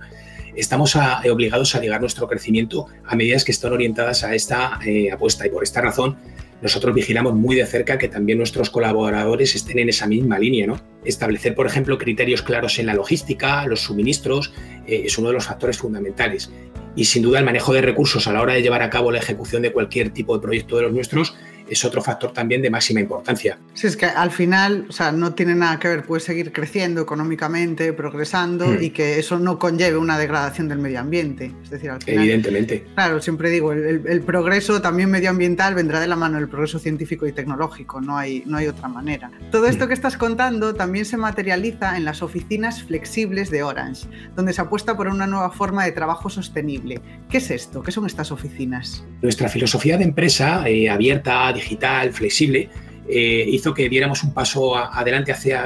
Estamos 0.54 0.96
obligados 0.96 1.74
a 1.74 1.80
ligar 1.80 2.00
nuestro 2.00 2.28
crecimiento 2.28 2.86
a 3.06 3.16
medidas 3.16 3.44
que 3.44 3.52
están 3.52 3.72
orientadas 3.72 4.24
a 4.24 4.34
esta 4.34 4.78
eh, 4.84 5.10
apuesta 5.10 5.46
y 5.46 5.50
por 5.50 5.62
esta 5.62 5.80
razón 5.80 6.16
nosotros 6.62 6.94
vigilamos 6.94 7.34
muy 7.34 7.56
de 7.56 7.66
cerca 7.66 7.98
que 7.98 8.08
también 8.08 8.38
nuestros 8.38 8.70
colaboradores 8.70 9.54
estén 9.54 9.78
en 9.78 9.88
esa 9.88 10.06
misma 10.06 10.38
línea. 10.38 10.66
¿no? 10.66 10.80
Establecer, 11.04 11.54
por 11.54 11.66
ejemplo, 11.66 11.98
criterios 11.98 12.42
claros 12.42 12.78
en 12.78 12.86
la 12.86 12.94
logística, 12.94 13.66
los 13.66 13.80
suministros, 13.80 14.52
eh, 14.86 15.02
es 15.06 15.18
uno 15.18 15.28
de 15.28 15.34
los 15.34 15.46
factores 15.46 15.78
fundamentales. 15.78 16.50
Y 16.96 17.04
sin 17.04 17.22
duda 17.22 17.38
el 17.38 17.44
manejo 17.44 17.72
de 17.72 17.82
recursos 17.82 18.26
a 18.26 18.32
la 18.32 18.42
hora 18.42 18.54
de 18.54 18.62
llevar 18.62 18.82
a 18.82 18.90
cabo 18.90 19.10
la 19.10 19.18
ejecución 19.18 19.62
de 19.62 19.72
cualquier 19.72 20.10
tipo 20.10 20.34
de 20.36 20.42
proyecto 20.42 20.76
de 20.76 20.82
los 20.82 20.92
nuestros 20.92 21.34
es 21.70 21.84
otro 21.84 22.02
factor 22.02 22.32
también 22.32 22.60
de 22.60 22.68
máxima 22.68 23.00
importancia. 23.00 23.58
Sí, 23.74 23.86
es 23.86 23.96
que 23.96 24.06
al 24.06 24.30
final, 24.30 24.86
o 24.88 24.92
sea, 24.92 25.12
no 25.12 25.34
tiene 25.34 25.54
nada 25.54 25.78
que 25.78 25.88
ver, 25.88 26.04
puede 26.04 26.20
seguir 26.20 26.52
creciendo 26.52 27.00
económicamente, 27.00 27.92
progresando 27.92 28.66
hmm. 28.66 28.82
y 28.82 28.90
que 28.90 29.18
eso 29.18 29.38
no 29.38 29.58
conlleve 29.58 29.96
una 29.96 30.18
degradación 30.18 30.68
del 30.68 30.78
medio 30.78 31.00
ambiente. 31.00 31.54
Es 31.62 31.70
decir, 31.70 31.90
al 31.90 32.02
final, 32.02 32.24
Evidentemente. 32.24 32.84
Claro, 32.94 33.22
siempre 33.22 33.50
digo, 33.50 33.72
el, 33.72 34.20
progreso 34.22 34.82
también 34.82 35.10
medioambiental 35.10 35.74
vendrá 35.74 36.00
de 36.00 36.06
la 36.06 36.16
mano 36.16 36.36
del 36.38 36.48
progreso 36.48 36.78
científico 36.78 37.26
y 37.26 37.32
tecnológico, 37.32 38.00
no 38.00 38.16
hay, 38.16 38.42
no 38.46 38.58
hay 38.58 38.66
otra 38.66 38.88
manera. 38.88 39.30
Todo 39.50 39.66
esto 39.66 39.84
hmm. 39.84 39.88
que 39.88 39.94
estás 39.94 40.16
contando 40.16 40.74
también 40.74 41.04
se 41.04 41.16
materializa 41.16 41.96
en 41.96 42.04
las 42.04 42.22
oficinas 42.22 42.82
flexibles 42.82 43.50
de 43.50 43.62
Orange, 43.62 44.06
donde 44.34 44.52
se 44.52 44.60
apuesta 44.60 44.96
por 44.96 45.06
una 45.08 45.26
nueva 45.26 45.50
forma 45.50 45.84
de 45.84 45.92
trabajo 45.92 46.28
sostenible. 46.28 47.00
¿Qué 47.28 47.38
es 47.38 47.50
esto? 47.50 47.82
¿Qué 47.82 47.92
son 47.92 48.06
estas 48.06 48.32
oficinas? 48.32 49.04
Nuestra 49.22 49.48
filosofía 49.48 49.96
de 49.96 50.04
empresa 50.04 50.68
eh, 50.68 50.90
abierta, 50.90 51.52
digital, 51.60 52.12
flexible, 52.12 52.68
eh, 53.08 53.44
hizo 53.48 53.74
que 53.74 53.88
diéramos 53.88 54.22
un 54.22 54.32
paso 54.32 54.76
adelante 54.76 55.32
hace 55.32 55.56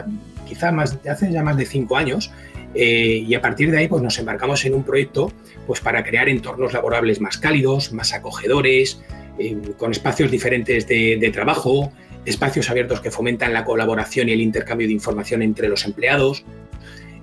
quizá 0.46 0.72
más, 0.72 0.98
hace 1.08 1.30
ya 1.30 1.42
más 1.42 1.56
de 1.56 1.66
cinco 1.66 1.96
años 1.96 2.30
eh, 2.74 3.24
y 3.26 3.34
a 3.34 3.40
partir 3.40 3.70
de 3.70 3.78
ahí 3.78 3.88
pues, 3.88 4.02
nos 4.02 4.18
embarcamos 4.18 4.64
en 4.64 4.74
un 4.74 4.82
proyecto 4.82 5.32
pues, 5.66 5.80
para 5.80 6.02
crear 6.02 6.28
entornos 6.28 6.72
laborables 6.72 7.20
más 7.20 7.38
cálidos, 7.38 7.92
más 7.92 8.12
acogedores, 8.12 9.00
eh, 9.38 9.56
con 9.76 9.92
espacios 9.92 10.30
diferentes 10.30 10.86
de, 10.88 11.30
trabajo, 11.32 11.92
espacios 12.24 12.70
abiertos 12.70 13.00
que 13.00 13.10
fomentan 13.10 13.52
la 13.52 13.64
colaboración 13.64 14.28
y 14.28 14.32
el 14.32 14.40
intercambio 14.40 14.86
de 14.86 14.92
información 14.92 15.42
entre 15.42 15.68
los 15.68 15.84
empleados, 15.84 16.44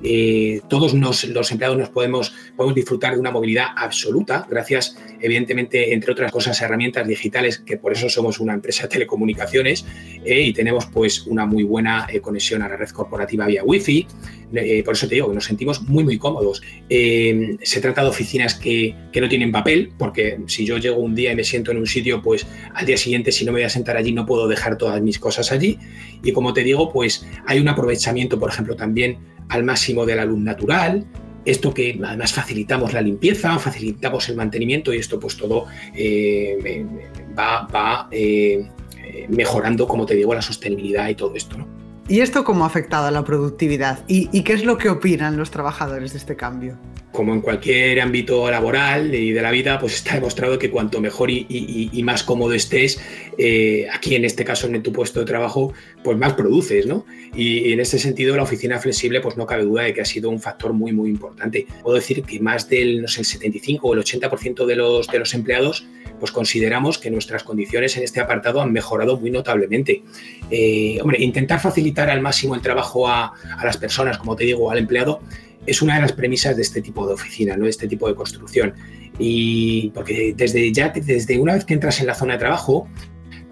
eh, 0.03 0.61
todos 0.69 0.93
los 0.93 1.51
empleados 1.51 1.77
nos 1.77 1.89
podemos, 1.89 2.33
podemos 2.55 2.75
disfrutar 2.75 3.13
de 3.13 3.19
una 3.19 3.31
movilidad 3.31 3.67
absoluta, 3.75 4.47
gracias, 4.49 4.97
evidentemente, 5.19 5.93
entre 5.93 6.11
otras 6.11 6.31
cosas, 6.31 6.61
herramientas 6.61 7.07
digitales, 7.07 7.59
que 7.59 7.77
por 7.77 7.93
eso 7.93 8.09
somos 8.09 8.39
una 8.39 8.53
empresa 8.53 8.83
de 8.83 8.89
telecomunicaciones 8.89 9.85
eh, 10.25 10.41
y 10.41 10.53
tenemos 10.53 10.87
pues 10.87 11.27
una 11.27 11.45
muy 11.45 11.63
buena 11.63 12.07
eh, 12.11 12.19
conexión 12.19 12.61
a 12.61 12.69
la 12.69 12.77
red 12.77 12.89
corporativa 12.89 13.45
vía 13.45 13.63
Wi-Fi. 13.63 14.07
por 14.83 14.93
eso 14.95 15.07
te 15.07 15.15
digo 15.15 15.29
que 15.29 15.35
nos 15.35 15.45
sentimos 15.45 15.81
muy, 15.83 16.03
muy 16.03 16.17
cómodos. 16.17 16.61
se 16.89 17.81
trata 17.81 18.01
de 18.03 18.09
oficinas 18.09 18.55
que, 18.55 18.95
que 19.11 19.21
no 19.21 19.29
tienen 19.29 19.51
papel, 19.51 19.91
porque 19.97 20.39
si 20.47 20.65
yo 20.65 20.77
llego 20.77 20.97
un 20.97 21.15
día 21.15 21.31
y 21.31 21.35
me 21.35 21.43
siento 21.43 21.71
en 21.71 21.77
un 21.77 21.87
sitio, 21.87 22.21
pues 22.21 22.47
al 22.73 22.85
día 22.85 22.97
siguiente, 22.97 23.31
si 23.31 23.45
no 23.45 23.51
me 23.51 23.59
voy 23.59 23.65
a 23.65 23.69
sentar 23.69 23.97
allí, 23.97 24.11
no 24.11 24.25
puedo 24.25 24.47
dejar 24.47 24.77
todas 24.77 25.01
mis 25.01 25.19
cosas 25.19 25.51
allí. 25.51 25.77
Y 26.23 26.31
como 26.31 26.53
te 26.53 26.63
digo, 26.63 26.91
pues 26.91 27.25
hay 27.45 27.59
un 27.59 27.67
aprovechamiento, 27.67 28.39
por 28.39 28.49
ejemplo, 28.49 28.75
también 28.75 29.17
al 29.51 29.63
máximo 29.63 30.05
de 30.05 30.15
la 30.15 30.25
luz 30.25 30.39
natural, 30.39 31.05
esto 31.43 31.73
que 31.73 31.99
además 32.03 32.33
facilitamos 32.33 32.93
la 32.93 33.01
limpieza, 33.01 33.59
facilitamos 33.59 34.29
el 34.29 34.37
mantenimiento 34.37 34.93
y 34.93 34.97
esto 34.97 35.19
pues 35.19 35.35
todo 35.35 35.65
eh, 35.93 36.85
va, 37.37 38.07
eh, 38.11 38.65
mejorando, 39.29 39.87
como 39.87 40.05
te 40.05 40.15
digo, 40.15 40.33
la 40.33 40.41
sostenibilidad 40.41 41.09
y 41.09 41.15
todo 41.15 41.35
esto. 41.35 41.57
¿Y 42.07 42.19
esto 42.19 42.43
cómo 42.43 42.63
ha 42.63 42.67
afectado 42.67 43.07
a 43.07 43.11
la 43.11 43.23
productividad? 43.23 44.03
¿Y, 44.07 44.43
qué 44.43 44.53
es 44.53 44.65
lo 44.65 44.77
que 44.77 44.89
opinan 44.89 45.37
los 45.37 45.51
trabajadores 45.51 46.11
de 46.11 46.17
este 46.17 46.35
cambio? 46.35 46.77
Como 47.11 47.33
en 47.33 47.41
cualquier 47.41 48.01
ámbito 48.01 48.49
laboral 48.49 49.13
y 49.13 49.31
de 49.31 49.41
la 49.41 49.51
vida, 49.51 49.79
pues 49.79 49.95
está 49.95 50.15
demostrado 50.15 50.57
que 50.57 50.69
cuanto 50.69 50.99
mejor 50.99 51.29
y, 51.29 52.01
más 52.03 52.23
cómodo 52.23 52.53
estés, 52.53 52.99
eh, 53.37 53.87
aquí 53.93 54.15
en 54.15 54.25
este 54.25 54.43
caso 54.43 54.67
en 54.67 54.81
tu 54.81 54.91
puesto 54.91 55.19
de 55.19 55.25
trabajo, 55.25 55.73
pues 56.03 56.17
más 56.17 56.33
produces, 56.33 56.85
¿no? 56.85 57.05
Y, 57.35 57.71
en 57.71 57.79
ese 57.79 57.99
sentido 57.99 58.35
la 58.35 58.43
oficina 58.43 58.79
flexible, 58.79 59.21
pues 59.21 59.37
no 59.37 59.45
cabe 59.45 59.63
duda 59.63 59.83
de 59.83 59.93
que 59.93 60.01
ha 60.01 60.05
sido 60.05 60.29
un 60.29 60.39
factor 60.39 60.73
muy, 60.73 60.91
muy 60.91 61.09
importante. 61.09 61.67
Puedo 61.83 61.95
decir 61.95 62.23
que 62.23 62.39
más 62.39 62.67
del, 62.67 63.03
no 63.03 63.07
sé, 63.07 63.21
el 63.21 63.25
75 63.25 63.87
o 63.87 63.93
el 63.93 64.01
80% 64.01 64.65
de 64.65 64.75
los, 64.75 65.07
de 65.07 65.19
los 65.19 65.33
empleados 65.33 65.85
pues 66.21 66.31
consideramos 66.31 66.99
que 66.99 67.09
nuestras 67.09 67.43
condiciones 67.43 67.97
en 67.97 68.03
este 68.03 68.19
apartado 68.21 68.61
han 68.61 68.71
mejorado 68.71 69.19
muy 69.19 69.31
notablemente. 69.31 70.03
Eh, 70.51 70.99
hombre, 71.01 71.19
intentar 71.19 71.59
facilitar 71.59 72.11
al 72.11 72.21
máximo 72.21 72.53
el 72.53 72.61
trabajo 72.61 73.09
a, 73.09 73.33
las 73.63 73.77
personas, 73.77 74.19
como 74.19 74.35
te 74.35 74.43
digo, 74.43 74.69
al 74.69 74.77
empleado, 74.77 75.21
es 75.65 75.81
una 75.81 75.95
de 75.95 76.01
las 76.01 76.13
premisas 76.13 76.55
de 76.55 76.61
este 76.61 76.79
tipo 76.83 77.07
de 77.07 77.13
oficina, 77.15 77.57
¿no? 77.57 77.63
de 77.63 77.71
este 77.71 77.87
tipo 77.87 78.07
de 78.07 78.13
construcción. 78.13 78.75
Y 79.17 79.89
porque 79.95 80.35
desde 80.37 80.71
ya, 80.71 80.89
desde 80.89 81.39
una 81.39 81.55
vez 81.55 81.65
que 81.65 81.73
entras 81.73 81.99
en 81.99 82.05
la 82.05 82.13
zona 82.13 82.33
de 82.33 82.39
trabajo, 82.39 82.87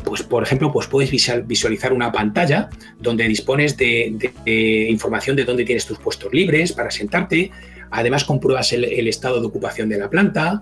pues 0.03 0.21
por 0.21 0.43
ejemplo, 0.43 0.71
pues 0.71 0.86
puedes 0.86 1.10
visualizar 1.47 1.91
una 1.91 2.12
pantalla 2.12 2.69
donde 2.99 3.27
dispones 3.27 3.77
de, 3.77 4.88
información 4.91 5.36
de 5.36 5.43
dónde 5.43 5.65
tienes 5.65 5.88
tus 5.88 5.97
puestos 5.97 6.32
libres 6.32 6.71
para 6.71 6.91
sentarte. 6.91 7.49
Además, 7.89 8.25
compruebas 8.25 8.71
el, 8.73 9.08
estado 9.08 9.41
de 9.41 9.47
ocupación 9.47 9.89
de 9.89 9.97
la 9.97 10.08
planta. 10.08 10.62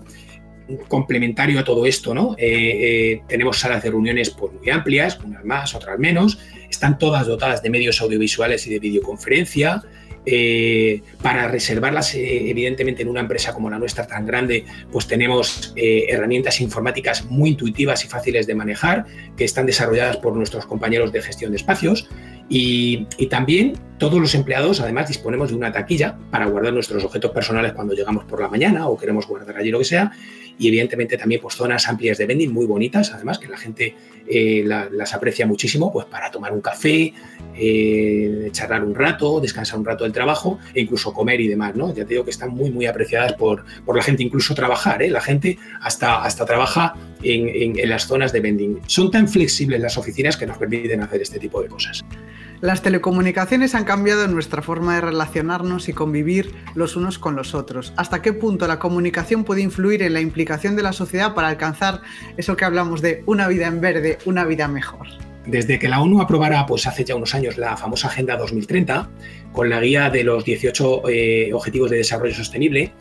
Complementario 0.88 1.60
a 1.60 1.64
todo 1.64 1.86
esto, 1.86 2.14
¿no? 2.14 2.34
Eh, 2.38 2.46
eh, 2.46 3.22
tenemos 3.26 3.58
salas 3.58 3.82
de 3.82 3.90
reuniones 3.90 4.30
pues, 4.30 4.52
muy 4.52 4.68
amplias, 4.70 5.18
unas 5.24 5.44
más, 5.44 5.74
otras 5.74 5.98
menos. 5.98 6.38
Están 6.68 6.98
todas 6.98 7.26
dotadas 7.26 7.62
de 7.62 7.70
medios 7.70 8.00
audiovisuales 8.00 8.66
y 8.66 8.70
de 8.70 8.78
videoconferencia. 8.78 9.82
Eh, 10.26 11.00
para 11.22 11.48
reservarlas, 11.48 12.14
evidentemente, 12.14 13.02
en 13.02 13.08
una 13.08 13.20
empresa 13.20 13.54
como 13.54 13.70
la 13.70 13.78
nuestra 13.78 14.06
tan 14.06 14.26
grande, 14.26 14.66
pues 14.92 15.06
tenemos 15.06 15.72
herramientas 15.74 16.60
informáticas 16.60 17.24
muy 17.24 17.50
intuitivas 17.50 18.04
y 18.04 18.08
fáciles 18.08 18.46
de 18.46 18.54
manejar, 18.54 19.06
que 19.38 19.44
están 19.44 19.64
desarrolladas 19.64 20.18
por 20.18 20.36
nuestros 20.36 20.66
compañeros 20.66 21.12
de 21.12 21.22
gestión 21.22 21.50
de 21.52 21.56
espacios. 21.56 22.08
Y, 22.48 23.06
también 23.28 23.74
todos 23.98 24.20
los 24.20 24.34
empleados, 24.34 24.80
además, 24.80 25.08
disponemos 25.08 25.50
de 25.50 25.56
una 25.56 25.72
taquilla 25.72 26.16
para 26.30 26.46
guardar 26.46 26.72
nuestros 26.72 27.04
objetos 27.04 27.32
personales 27.32 27.72
cuando 27.72 27.94
llegamos 27.94 28.24
por 28.24 28.40
la 28.40 28.48
mañana 28.48 28.88
o 28.88 28.96
queremos 28.96 29.26
guardar 29.26 29.56
allí 29.56 29.70
lo 29.70 29.78
que 29.78 29.84
sea. 29.84 30.12
Y 30.58 30.68
evidentemente 30.68 31.16
también 31.16 31.40
pues, 31.40 31.54
zonas 31.54 31.88
amplias 31.88 32.18
de 32.18 32.26
vending 32.26 32.52
muy 32.52 32.66
bonitas, 32.66 33.12
además 33.12 33.38
que 33.38 33.48
la 33.48 33.56
gente 33.56 33.94
las 34.64 35.14
aprecia 35.14 35.46
muchísimo 35.46 35.90
pues, 35.90 36.06
para 36.06 36.30
tomar 36.30 36.52
un 36.52 36.60
café, 36.60 37.14
eh, 37.54 38.48
charlar 38.52 38.84
un 38.84 38.94
rato, 38.94 39.40
descansar 39.40 39.78
un 39.78 39.84
rato 39.84 40.04
del 40.04 40.12
trabajo 40.12 40.58
e 40.74 40.82
incluso 40.82 41.12
comer 41.12 41.40
y 41.40 41.48
demás, 41.48 41.74
¿no? 41.74 41.94
Ya 41.94 42.04
te 42.04 42.10
digo 42.10 42.24
que 42.24 42.30
están 42.30 42.50
muy, 42.50 42.70
muy 42.70 42.86
apreciadas 42.86 43.32
por, 43.34 43.64
por 43.84 43.96
la 43.96 44.02
gente, 44.02 44.22
incluso 44.22 44.54
trabajar, 44.54 45.02
¿eh? 45.02 45.10
La 45.10 45.20
gente 45.20 45.58
hasta, 45.80 46.22
hasta 46.22 46.44
trabaja 46.44 46.94
en, 47.22 47.78
en 47.78 47.88
las 47.88 48.06
zonas 48.06 48.32
de 48.32 48.40
vending. 48.40 48.80
Son 48.86 49.10
tan 49.10 49.28
flexibles 49.28 49.80
las 49.80 49.96
oficinas 49.96 50.36
que 50.36 50.46
nos 50.46 50.58
permiten 50.58 51.00
hacer 51.00 51.22
este 51.22 51.38
tipo 51.38 51.62
de 51.62 51.68
cosas. 51.68 52.04
Las 52.60 52.82
telecomunicaciones 52.82 53.76
han 53.76 53.84
cambiado 53.84 54.26
nuestra 54.26 54.62
forma 54.62 54.96
de 54.96 55.00
relacionarnos 55.00 55.88
y 55.88 55.92
convivir 55.92 56.52
los 56.74 56.96
unos 56.96 57.20
con 57.20 57.36
los 57.36 57.54
otros. 57.54 57.92
¿Hasta 57.96 58.20
qué 58.20 58.32
punto 58.32 58.66
la 58.66 58.80
comunicación 58.80 59.44
puede 59.44 59.62
influir 59.62 60.02
en 60.02 60.12
la 60.12 60.20
implicación 60.20 60.47
de 60.56 60.82
la 60.82 60.92
sociedad 60.92 61.34
para 61.34 61.48
alcanzar 61.48 62.00
eso 62.36 62.56
que 62.56 62.64
hablamos 62.64 63.02
de 63.02 63.22
una 63.26 63.48
vida 63.48 63.66
en 63.66 63.80
verde, 63.80 64.18
una 64.24 64.44
vida 64.44 64.66
mejor? 64.66 65.06
Desde 65.46 65.78
que 65.78 65.88
la 65.88 66.00
ONU 66.00 66.20
aprobara 66.20 66.66
pues, 66.66 66.86
hace 66.86 67.04
ya 67.04 67.14
unos 67.14 67.34
años 67.34 67.56
la 67.56 67.76
famosa 67.76 68.08
Agenda 68.08 68.36
2030, 68.36 69.08
con 69.52 69.70
la 69.70 69.80
guía 69.80 70.10
de 70.10 70.24
los 70.24 70.44
18 70.44 71.08
eh, 71.08 71.50
Objetivos 71.54 71.90
de 71.90 71.98
Desarrollo 71.98 72.34
Sostenible, 72.34 72.92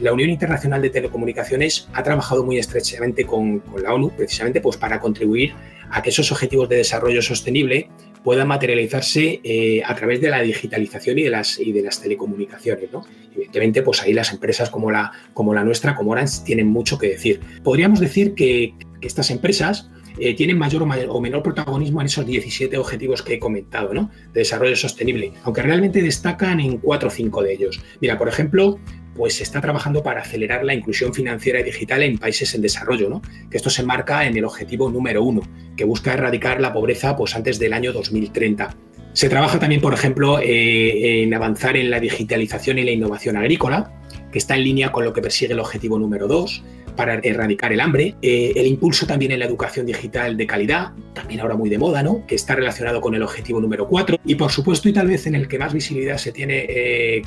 la 0.00 0.12
Unión 0.12 0.30
Internacional 0.30 0.82
de 0.82 0.90
Telecomunicaciones 0.90 1.88
ha 1.94 2.02
trabajado 2.02 2.44
muy 2.44 2.58
estrechamente 2.58 3.24
con, 3.24 3.62
la 3.82 3.94
ONU 3.94 4.10
precisamente 4.10 4.60
pues, 4.60 4.76
para 4.76 5.00
contribuir 5.00 5.54
a 5.90 6.02
que 6.02 6.10
esos 6.10 6.30
objetivos 6.32 6.68
de 6.68 6.76
desarrollo 6.76 7.22
sostenible 7.22 7.88
puedan 8.26 8.48
materializarse 8.48 9.40
eh, 9.44 9.82
a 9.86 9.94
través 9.94 10.20
de 10.20 10.30
la 10.30 10.42
digitalización 10.42 11.16
y 11.20 11.22
de 11.22 11.30
las, 11.30 11.60
y 11.60 11.70
de 11.70 11.80
las 11.80 12.02
telecomunicaciones. 12.02 12.90
Evidentemente, 13.32 13.82
pues 13.82 14.02
ahí 14.02 14.12
las 14.12 14.32
empresas 14.32 14.68
como 14.68 14.90
la, 14.90 15.12
como 15.32 15.54
la 15.54 15.62
nuestra, 15.62 15.94
como 15.94 16.10
Orange, 16.10 16.40
tienen 16.44 16.66
mucho 16.66 16.98
que 16.98 17.10
decir. 17.10 17.38
Podríamos 17.62 18.00
decir 18.00 18.34
que, 18.34 18.74
que 19.00 19.06
estas 19.06 19.30
empresas 19.30 19.88
eh, 20.18 20.34
tienen 20.34 20.58
mayor 20.58 20.82
o, 20.82 21.20
menor 21.20 21.44
protagonismo 21.44 22.00
en 22.00 22.06
esos 22.06 22.26
17 22.26 22.76
objetivos 22.76 23.22
que 23.22 23.34
he 23.34 23.38
comentado, 23.38 23.94
¿no? 23.94 24.10
De 24.32 24.40
desarrollo 24.40 24.74
sostenible, 24.74 25.32
aunque 25.44 25.62
realmente 25.62 26.02
destacan 26.02 26.58
en 26.58 26.78
cuatro 26.78 27.06
o 27.06 27.12
cinco 27.12 27.44
de 27.44 27.52
ellos. 27.52 27.80
Mira, 28.00 28.18
por 28.18 28.28
ejemplo, 28.28 28.80
pues 29.16 29.36
se 29.36 29.42
está 29.42 29.60
trabajando 29.60 30.02
para 30.02 30.20
acelerar 30.20 30.64
la 30.64 30.74
inclusión 30.74 31.14
financiera 31.14 31.60
y 31.60 31.62
digital 31.62 32.02
en 32.02 32.18
países 32.18 32.54
en 32.54 32.62
desarrollo, 32.62 33.08
¿no? 33.08 33.22
Que 33.50 33.56
esto 33.56 33.70
se 33.70 33.82
marca 33.82 34.26
en 34.26 34.36
el 34.36 34.44
objetivo 34.44 34.90
número 34.90 35.22
uno, 35.22 35.42
que 35.76 35.84
busca 35.84 36.12
erradicar 36.12 36.60
la 36.60 36.72
pobreza 36.72 37.16
pues, 37.16 37.34
antes 37.34 37.58
del 37.58 37.72
año 37.72 37.92
2030. 37.92 38.76
Se 39.12 39.28
trabaja 39.28 39.58
también, 39.58 39.80
por 39.80 39.94
ejemplo, 39.94 40.38
eh, 40.40 41.22
en 41.22 41.32
avanzar 41.32 41.76
en 41.76 41.90
la 41.90 42.00
digitalización 42.00 42.78
y 42.78 42.84
la 42.84 42.90
innovación 42.90 43.36
agrícola, 43.36 43.92
que 44.30 44.38
está 44.38 44.56
en 44.56 44.64
línea 44.64 44.92
con 44.92 45.04
lo 45.04 45.12
que 45.12 45.22
persigue 45.22 45.54
el 45.54 45.60
objetivo 45.60 45.98
número 45.98 46.28
dos 46.28 46.62
para 46.96 47.14
erradicar 47.22 47.72
el 47.72 47.80
hambre, 47.80 48.16
eh, 48.22 48.52
el 48.56 48.66
impulso 48.66 49.06
también 49.06 49.32
en 49.32 49.40
la 49.40 49.46
educación 49.46 49.86
digital 49.86 50.36
de 50.36 50.46
calidad, 50.46 50.92
también 51.14 51.40
ahora 51.40 51.54
muy 51.54 51.68
de 51.68 51.78
moda, 51.78 52.02
¿no? 52.02 52.26
que 52.26 52.34
está 52.34 52.54
relacionado 52.54 53.00
con 53.00 53.14
el 53.14 53.22
objetivo 53.22 53.60
número 53.60 53.86
4 53.86 54.18
y 54.24 54.34
por 54.34 54.50
supuesto 54.50 54.88
y 54.88 54.92
tal 54.92 55.06
vez 55.08 55.26
en 55.26 55.34
el 55.34 55.48
que 55.48 55.58
más 55.58 55.72
visibilidad 55.72 56.16
se 56.16 56.32
tiene 56.32 56.66
eh, 56.68 57.22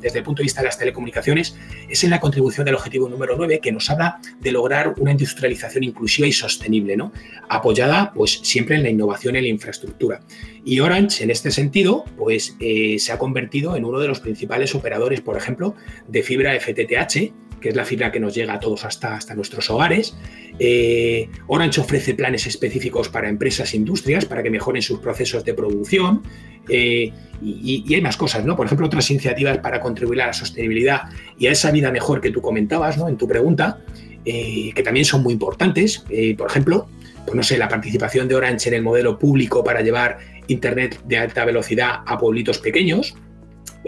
desde 0.00 0.18
el 0.18 0.24
punto 0.24 0.40
de 0.40 0.44
vista 0.44 0.60
de 0.60 0.66
las 0.66 0.78
telecomunicaciones 0.78 1.56
es 1.88 2.04
en 2.04 2.10
la 2.10 2.20
contribución 2.20 2.66
del 2.66 2.74
objetivo 2.74 3.08
número 3.08 3.34
9 3.36 3.60
que 3.60 3.72
nos 3.72 3.88
habla 3.90 4.20
de 4.40 4.52
lograr 4.52 4.94
una 4.98 5.12
industrialización 5.12 5.84
inclusiva 5.84 6.28
y 6.28 6.32
sostenible, 6.32 6.96
¿no? 6.96 7.12
apoyada 7.48 8.12
pues 8.14 8.40
siempre 8.42 8.76
en 8.76 8.82
la 8.82 8.90
innovación 8.90 9.36
en 9.36 9.44
la 9.44 9.48
infraestructura. 9.48 10.20
Y 10.64 10.80
Orange 10.80 11.24
en 11.24 11.30
este 11.30 11.50
sentido 11.50 12.04
pues 12.16 12.56
eh, 12.60 12.98
se 12.98 13.12
ha 13.12 13.18
convertido 13.18 13.76
en 13.76 13.84
uno 13.84 13.98
de 13.98 14.08
los 14.08 14.20
principales 14.20 14.74
operadores, 14.74 15.20
por 15.20 15.36
ejemplo, 15.36 15.74
de 16.08 16.22
fibra 16.22 16.58
FTTH 16.58 17.32
que 17.64 17.70
es 17.70 17.76
la 17.76 17.86
fibra 17.86 18.12
que 18.12 18.20
nos 18.20 18.34
llega 18.34 18.52
a 18.52 18.60
todos 18.60 18.84
hasta, 18.84 19.16
hasta 19.16 19.34
nuestros 19.34 19.70
hogares. 19.70 20.14
Eh, 20.58 21.30
Orange 21.46 21.80
ofrece 21.80 22.12
planes 22.12 22.46
específicos 22.46 23.08
para 23.08 23.26
empresas 23.26 23.72
e 23.72 23.78
industrias 23.78 24.26
para 24.26 24.42
que 24.42 24.50
mejoren 24.50 24.82
sus 24.82 24.98
procesos 24.98 25.46
de 25.46 25.54
producción. 25.54 26.22
Eh, 26.68 27.10
y, 27.40 27.94
hay 27.94 28.02
más 28.02 28.18
cosas, 28.18 28.44
¿no? 28.44 28.54
Por 28.54 28.66
ejemplo, 28.66 28.86
otras 28.86 29.10
iniciativas 29.10 29.56
para 29.60 29.80
contribuir 29.80 30.20
a 30.20 30.26
la 30.26 30.32
sostenibilidad 30.34 31.04
y 31.38 31.46
a 31.46 31.52
esa 31.52 31.70
vida 31.70 31.90
mejor 31.90 32.20
que 32.20 32.30
tú 32.30 32.42
comentabas, 32.42 32.98
¿no? 32.98 33.08
En 33.08 33.16
tu 33.16 33.26
pregunta, 33.26 33.80
eh, 34.26 34.70
que 34.74 34.82
también 34.82 35.06
son 35.06 35.22
muy 35.22 35.32
importantes. 35.32 36.04
por 36.36 36.50
ejemplo, 36.50 36.86
pues 37.24 37.34
no 37.34 37.42
sé, 37.42 37.56
la 37.56 37.68
participación 37.68 38.28
de 38.28 38.34
Orange 38.34 38.68
en 38.68 38.74
el 38.74 38.82
modelo 38.82 39.18
público 39.18 39.64
para 39.64 39.80
llevar 39.80 40.18
Internet 40.48 41.00
de 41.06 41.16
alta 41.16 41.46
velocidad 41.46 42.00
a 42.04 42.18
pueblitos 42.18 42.58
pequeños 42.58 43.16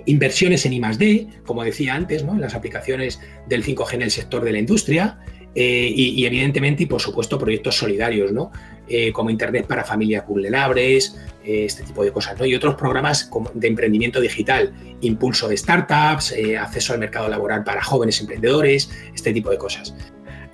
inversiones 0.05 0.67
en 0.67 0.75
I+D, 0.75 1.29
como 1.45 1.65
decía 1.65 1.95
antes, 1.95 2.25
¿no? 2.25 2.35
en 2.35 2.41
las 2.41 2.55
aplicaciones 2.55 3.21
del 3.49 3.65
5G 3.65 3.95
en 3.95 4.03
el 4.03 4.11
sector 4.11 4.45
de 4.45 4.53
la 4.53 4.59
industria, 4.59 5.19
eh, 5.59 5.91
y, 5.91 6.27
evidentemente, 6.27 6.83
y 6.83 6.87
por 6.87 7.01
supuesto, 7.01 7.39
proyectos 7.39 7.79
solidarios, 7.79 8.31
¿no? 8.31 8.53
Eh, 8.87 9.11
como 9.11 9.31
Internet 9.31 9.67
para 9.67 9.85
familias 9.85 10.27
vulnerables, 10.27 11.19
eh, 11.43 11.65
este 11.65 11.83
tipo 11.83 12.05
de 12.05 12.13
cosas, 12.13 12.39
¿no? 12.39 12.45
y 12.45 12.55
otros 12.55 12.75
programas 12.75 13.31
de 13.55 13.67
emprendimiento 13.67 14.21
digital, 14.21 14.75
impulso 15.01 15.49
de 15.49 15.57
startups, 15.57 16.35
acceso 16.61 16.93
al 16.93 16.99
mercado 16.99 17.29
laboral 17.29 17.65
para 17.65 17.83
jóvenes 17.83 18.21
emprendedores, 18.21 18.91
este 19.15 19.33
tipo 19.33 19.51
de 19.51 19.57
cosas. 19.57 19.95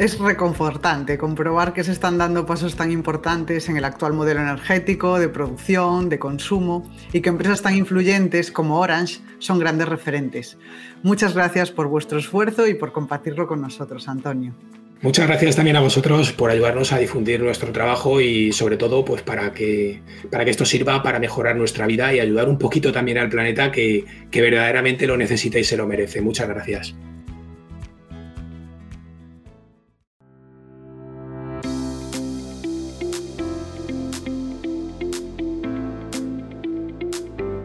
Es 0.02 0.18
reconfortante 0.18 1.16
comprobar 1.16 1.72
que 1.72 1.84
se 1.84 1.92
están 1.92 2.18
dando 2.18 2.44
pasos 2.44 2.74
tan 2.74 2.90
importantes 2.90 3.68
en 3.68 3.76
el 3.76 3.84
actual 3.84 4.14
modelo 4.14 4.40
energético, 4.40 5.20
de 5.20 5.28
producción, 5.28 6.08
de 6.08 6.18
consumo, 6.18 6.90
y 7.12 7.20
que 7.20 7.28
empresas 7.28 7.62
tan 7.62 7.76
influyentes 7.76 8.50
como 8.50 8.80
Orange 8.80 9.20
son 9.38 9.60
grandes 9.60 9.88
referentes. 9.88 10.58
Muchas 11.04 11.34
gracias 11.34 11.70
por 11.70 11.86
vuestro 11.86 12.18
esfuerzo 12.18 12.66
y 12.66 12.74
por 12.74 12.90
compartirlo 12.90 13.46
con 13.46 13.60
nosotros, 13.60 14.08
Antonio. 14.08 14.54
Muchas 15.02 15.28
gracias 15.28 15.54
también 15.54 15.76
a 15.76 15.80
vosotros 15.80 16.32
por 16.32 16.50
ayudarnos 16.50 16.92
a 16.92 16.98
difundir 16.98 17.40
nuestro 17.40 17.70
trabajo 17.70 18.20
y 18.20 18.50
sobre 18.50 18.76
todo 18.76 19.04
pues 19.04 19.22
para 19.22 19.52
que, 19.52 20.02
para 20.32 20.44
que 20.44 20.50
esto 20.50 20.64
sirva 20.64 21.04
para 21.04 21.20
mejorar 21.20 21.54
nuestra 21.54 21.86
vida 21.86 22.12
y 22.12 22.18
ayudar 22.18 22.48
un 22.48 22.58
poquito 22.58 22.90
también 22.90 23.18
al 23.18 23.28
planeta 23.28 23.70
que, 23.70 24.04
que 24.32 24.40
verdaderamente 24.40 25.06
lo 25.06 25.16
necesita 25.16 25.60
y 25.60 25.64
se 25.64 25.76
lo 25.76 25.86
merece. 25.86 26.20
Muchas 26.20 26.48
gracias. 26.48 26.92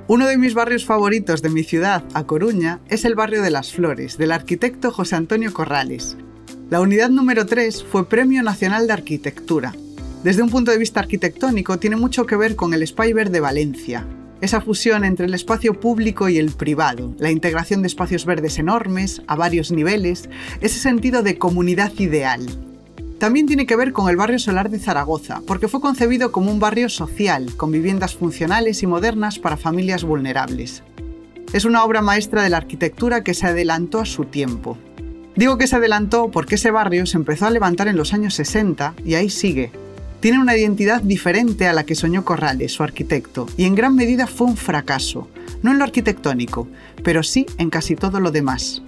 Uno 0.09 0.25
de 0.25 0.37
mis 0.37 0.53
barrios 0.53 0.85
favoritos 0.85 1.41
de 1.41 1.49
mi 1.49 1.63
ciudad, 1.63 2.01
A 2.13 2.23
Coruña, 2.23 2.79
es 2.87 3.03
el 3.03 3.13
barrio 3.13 3.41
de 3.41 3.49
las 3.49 3.73
Flores, 3.73 4.17
del 4.17 4.31
arquitecto 4.31 4.89
José 4.89 5.17
Antonio 5.17 5.51
Corrales. 5.51 6.15
La 6.69 6.79
unidad 6.79 7.09
número 7.09 7.45
3 7.45 7.83
fue 7.83 8.07
Premio 8.07 8.41
Nacional 8.41 8.87
de 8.87 8.93
Arquitectura. 8.93 9.75
Desde 10.23 10.41
un 10.41 10.49
punto 10.49 10.71
de 10.71 10.77
vista 10.77 11.01
arquitectónico 11.01 11.77
tiene 11.77 11.97
mucho 11.97 12.25
que 12.25 12.37
ver 12.37 12.55
con 12.55 12.73
el 12.73 12.87
Spyber 12.87 13.31
de 13.31 13.41
Valencia, 13.41 14.07
esa 14.39 14.61
fusión 14.61 15.03
entre 15.03 15.25
el 15.25 15.33
espacio 15.33 15.77
público 15.77 16.29
y 16.29 16.37
el 16.37 16.51
privado, 16.51 17.13
la 17.19 17.29
integración 17.29 17.81
de 17.81 17.87
espacios 17.87 18.25
verdes 18.25 18.59
enormes, 18.59 19.21
a 19.27 19.35
varios 19.35 19.73
niveles, 19.73 20.29
ese 20.61 20.79
sentido 20.79 21.21
de 21.21 21.37
comunidad 21.37 21.91
ideal, 21.97 22.45
también 23.19 23.47
tiene 23.47 23.65
que 23.65 23.75
ver 23.75 23.93
con 23.93 24.09
el 24.09 24.15
barrio 24.15 24.37
solar 24.37 24.69
de 24.69 24.79
Zaragoza, 24.79 25.41
porque 25.47 25.67
fue 25.67 25.81
concebido 25.81 26.31
como 26.31 26.51
un 26.51 26.59
barrio 26.59 26.87
social, 26.87 27.51
con 27.57 27.71
viviendas 27.71 28.15
funcionales 28.15 28.83
y 28.83 28.87
modernas 28.87 29.39
para 29.39 29.57
familias 29.57 30.03
vulnerables. 30.03 30.83
Es 31.53 31.65
una 31.65 31.83
obra 31.83 32.01
maestra 32.01 32.43
de 32.43 32.49
la 32.49 32.57
arquitectura 32.57 33.23
que 33.23 33.33
se 33.33 33.47
adelantó 33.47 34.01
a 34.01 34.05
su 34.05 34.25
tiempo. 34.25 34.77
Digo 35.35 35.57
que 35.57 35.67
se 35.67 35.77
adelantó 35.77 36.29
porque 36.29 36.55
ese 36.55 36.71
barrio 36.71 37.05
se 37.05 37.17
empezó 37.17 37.47
a 37.47 37.51
levantar 37.51 37.87
en 37.87 37.97
los 37.97 38.13
años 38.13 38.35
60 38.35 38.93
y 39.05 39.15
ahí 39.15 39.29
sigue. 39.29 39.71
Tiene 40.19 40.39
una 40.39 40.57
identidad 40.57 41.01
diferente 41.01 41.67
a 41.67 41.73
la 41.73 41.85
que 41.85 41.95
soñó 41.95 42.25
Corrales, 42.25 42.71
su 42.73 42.83
arquitecto, 42.83 43.47
y 43.55 43.65
en 43.65 43.75
gran 43.75 43.95
medida 43.95 44.27
fue 44.27 44.47
un 44.47 44.57
fracaso, 44.57 45.27
no 45.61 45.71
en 45.71 45.77
lo 45.77 45.83
arquitectónico, 45.83 46.67
pero 47.03 47.23
sí 47.23 47.45
en 47.57 47.69
casi 47.69 47.95
todo 47.95 48.19
lo 48.19 48.31
demás. 48.31 48.81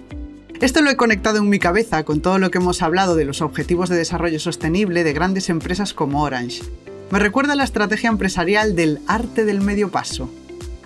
Esto 0.60 0.82
lo 0.82 0.90
he 0.90 0.96
conectado 0.96 1.38
en 1.38 1.48
mi 1.48 1.58
cabeza 1.58 2.04
con 2.04 2.20
todo 2.20 2.38
lo 2.38 2.50
que 2.50 2.58
hemos 2.58 2.82
hablado 2.82 3.16
de 3.16 3.24
los 3.24 3.40
objetivos 3.40 3.88
de 3.88 3.96
desarrollo 3.96 4.38
sostenible 4.38 5.04
de 5.04 5.14
grandes 5.14 5.48
empresas 5.48 5.94
como 5.94 6.22
Orange. 6.22 6.62
Me 7.10 7.18
recuerda 7.18 7.54
la 7.54 7.64
estrategia 7.64 8.10
empresarial 8.10 8.76
del 8.76 9.00
arte 9.06 9.46
del 9.46 9.62
medio 9.62 9.90
paso. 9.90 10.28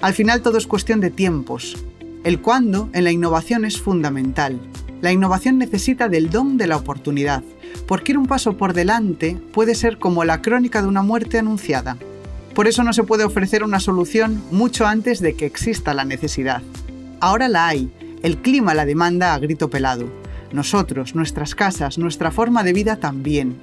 Al 0.00 0.14
final 0.14 0.42
todo 0.42 0.58
es 0.58 0.68
cuestión 0.68 1.00
de 1.00 1.10
tiempos. 1.10 1.76
El 2.22 2.40
cuándo 2.40 2.88
en 2.92 3.02
la 3.02 3.10
innovación 3.10 3.64
es 3.64 3.80
fundamental. 3.80 4.60
La 5.02 5.10
innovación 5.10 5.58
necesita 5.58 6.08
del 6.08 6.30
don 6.30 6.56
de 6.56 6.68
la 6.68 6.76
oportunidad, 6.76 7.42
porque 7.88 8.12
ir 8.12 8.18
un 8.18 8.26
paso 8.26 8.56
por 8.56 8.74
delante 8.74 9.36
puede 9.52 9.74
ser 9.74 9.98
como 9.98 10.24
la 10.24 10.40
crónica 10.40 10.82
de 10.82 10.88
una 10.88 11.02
muerte 11.02 11.40
anunciada. 11.40 11.96
Por 12.54 12.68
eso 12.68 12.84
no 12.84 12.92
se 12.92 13.02
puede 13.02 13.24
ofrecer 13.24 13.64
una 13.64 13.80
solución 13.80 14.40
mucho 14.52 14.86
antes 14.86 15.18
de 15.18 15.34
que 15.34 15.46
exista 15.46 15.94
la 15.94 16.04
necesidad. 16.04 16.62
Ahora 17.18 17.48
la 17.48 17.66
hay, 17.66 17.90
el 18.24 18.38
clima 18.38 18.72
la 18.72 18.86
demanda 18.86 19.34
a 19.34 19.38
grito 19.38 19.68
pelado. 19.68 20.06
Nosotros, 20.50 21.14
nuestras 21.14 21.54
casas, 21.54 21.98
nuestra 21.98 22.30
forma 22.30 22.64
de 22.64 22.72
vida 22.72 22.96
también. 22.96 23.60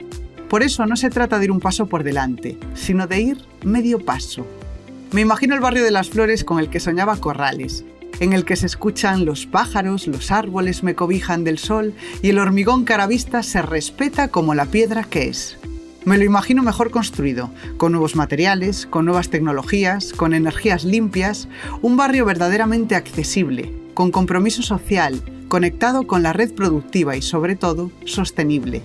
Por 0.49 0.62
eso 0.62 0.86
no 0.86 0.95
se 0.97 1.09
trata 1.09 1.39
de 1.39 1.45
ir 1.45 1.51
un 1.51 1.59
paso 1.59 1.88
por 1.88 2.03
delante, 2.03 2.59
sino 2.76 3.07
de 3.07 3.22
ir 3.22 3.38
medio 3.66 4.05
paso. 4.05 4.45
Me 5.14 5.22
imagino 5.22 5.55
el 5.55 5.62
barrio 5.62 5.84
de 5.84 5.89
las 5.89 6.12
flores 6.12 6.43
con 6.43 6.59
el 6.59 6.70
que 6.70 6.80
soñaba 6.80 7.18
Corrales, 7.18 7.86
en 8.20 8.34
el 8.34 8.45
que 8.45 8.55
se 8.55 8.68
escuchan 8.68 9.26
los 9.26 9.47
pájaros, 9.47 10.05
los 10.05 10.30
árboles 10.30 10.84
me 10.84 10.93
cobijan 10.93 11.43
del 11.43 11.57
sol 11.57 11.95
y 12.22 12.30
el 12.30 12.38
hormigón 12.38 12.86
caravista 12.86 13.41
se 13.41 13.64
respeta 13.64 14.28
como 14.28 14.53
la 14.53 14.68
piedra 14.68 15.05
que 15.05 15.28
es. 15.28 15.57
Me 16.05 16.20
lo 16.20 16.24
imagino 16.24 16.62
mejor 16.62 16.91
construido, 16.91 17.49
con 17.78 17.93
nuevos 17.93 18.16
materiales, 18.16 18.86
con 18.86 19.05
nuevas 19.05 19.32
tecnologías, 19.32 20.14
con 20.14 20.36
energías 20.36 20.84
limpias, 20.84 21.47
un 21.82 21.97
barrio 21.97 22.26
verdaderamente 22.26 22.95
accesible, 22.95 23.80
con 24.02 24.10
compromiso 24.10 24.64
social, 24.64 25.22
conectado 25.47 26.08
con 26.08 26.24
la 26.24 26.34
red 26.34 26.52
productiva 26.56 27.16
y 27.16 27.22
sobre 27.22 27.56
todo 27.56 27.91
sostenible. 28.04 28.82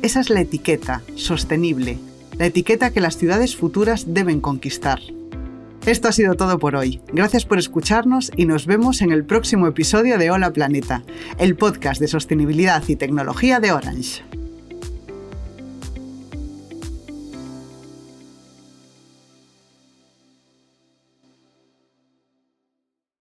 Esa 0.00 0.20
es 0.20 0.30
la 0.30 0.42
etiqueta, 0.42 1.02
sostenible, 1.16 1.98
la 2.38 2.46
etiqueta 2.46 2.92
que 2.92 3.00
las 3.00 3.16
ciudades 3.16 3.56
futuras 3.56 4.14
deben 4.14 4.40
conquistar. 4.40 5.00
Esto 5.86 6.06
ha 6.06 6.12
sido 6.12 6.36
todo 6.36 6.60
por 6.60 6.76
hoy. 6.76 7.00
Gracias 7.12 7.44
por 7.44 7.58
escucharnos 7.58 8.30
y 8.36 8.44
nos 8.44 8.66
vemos 8.66 9.02
en 9.02 9.10
el 9.10 9.24
próximo 9.24 9.66
episodio 9.66 10.18
de 10.18 10.30
Hola 10.30 10.52
Planeta, 10.52 11.02
el 11.38 11.56
podcast 11.56 12.00
de 12.00 12.06
sostenibilidad 12.06 12.84
y 12.86 12.94
tecnología 12.94 13.58
de 13.58 13.72
Orange. 13.72 14.22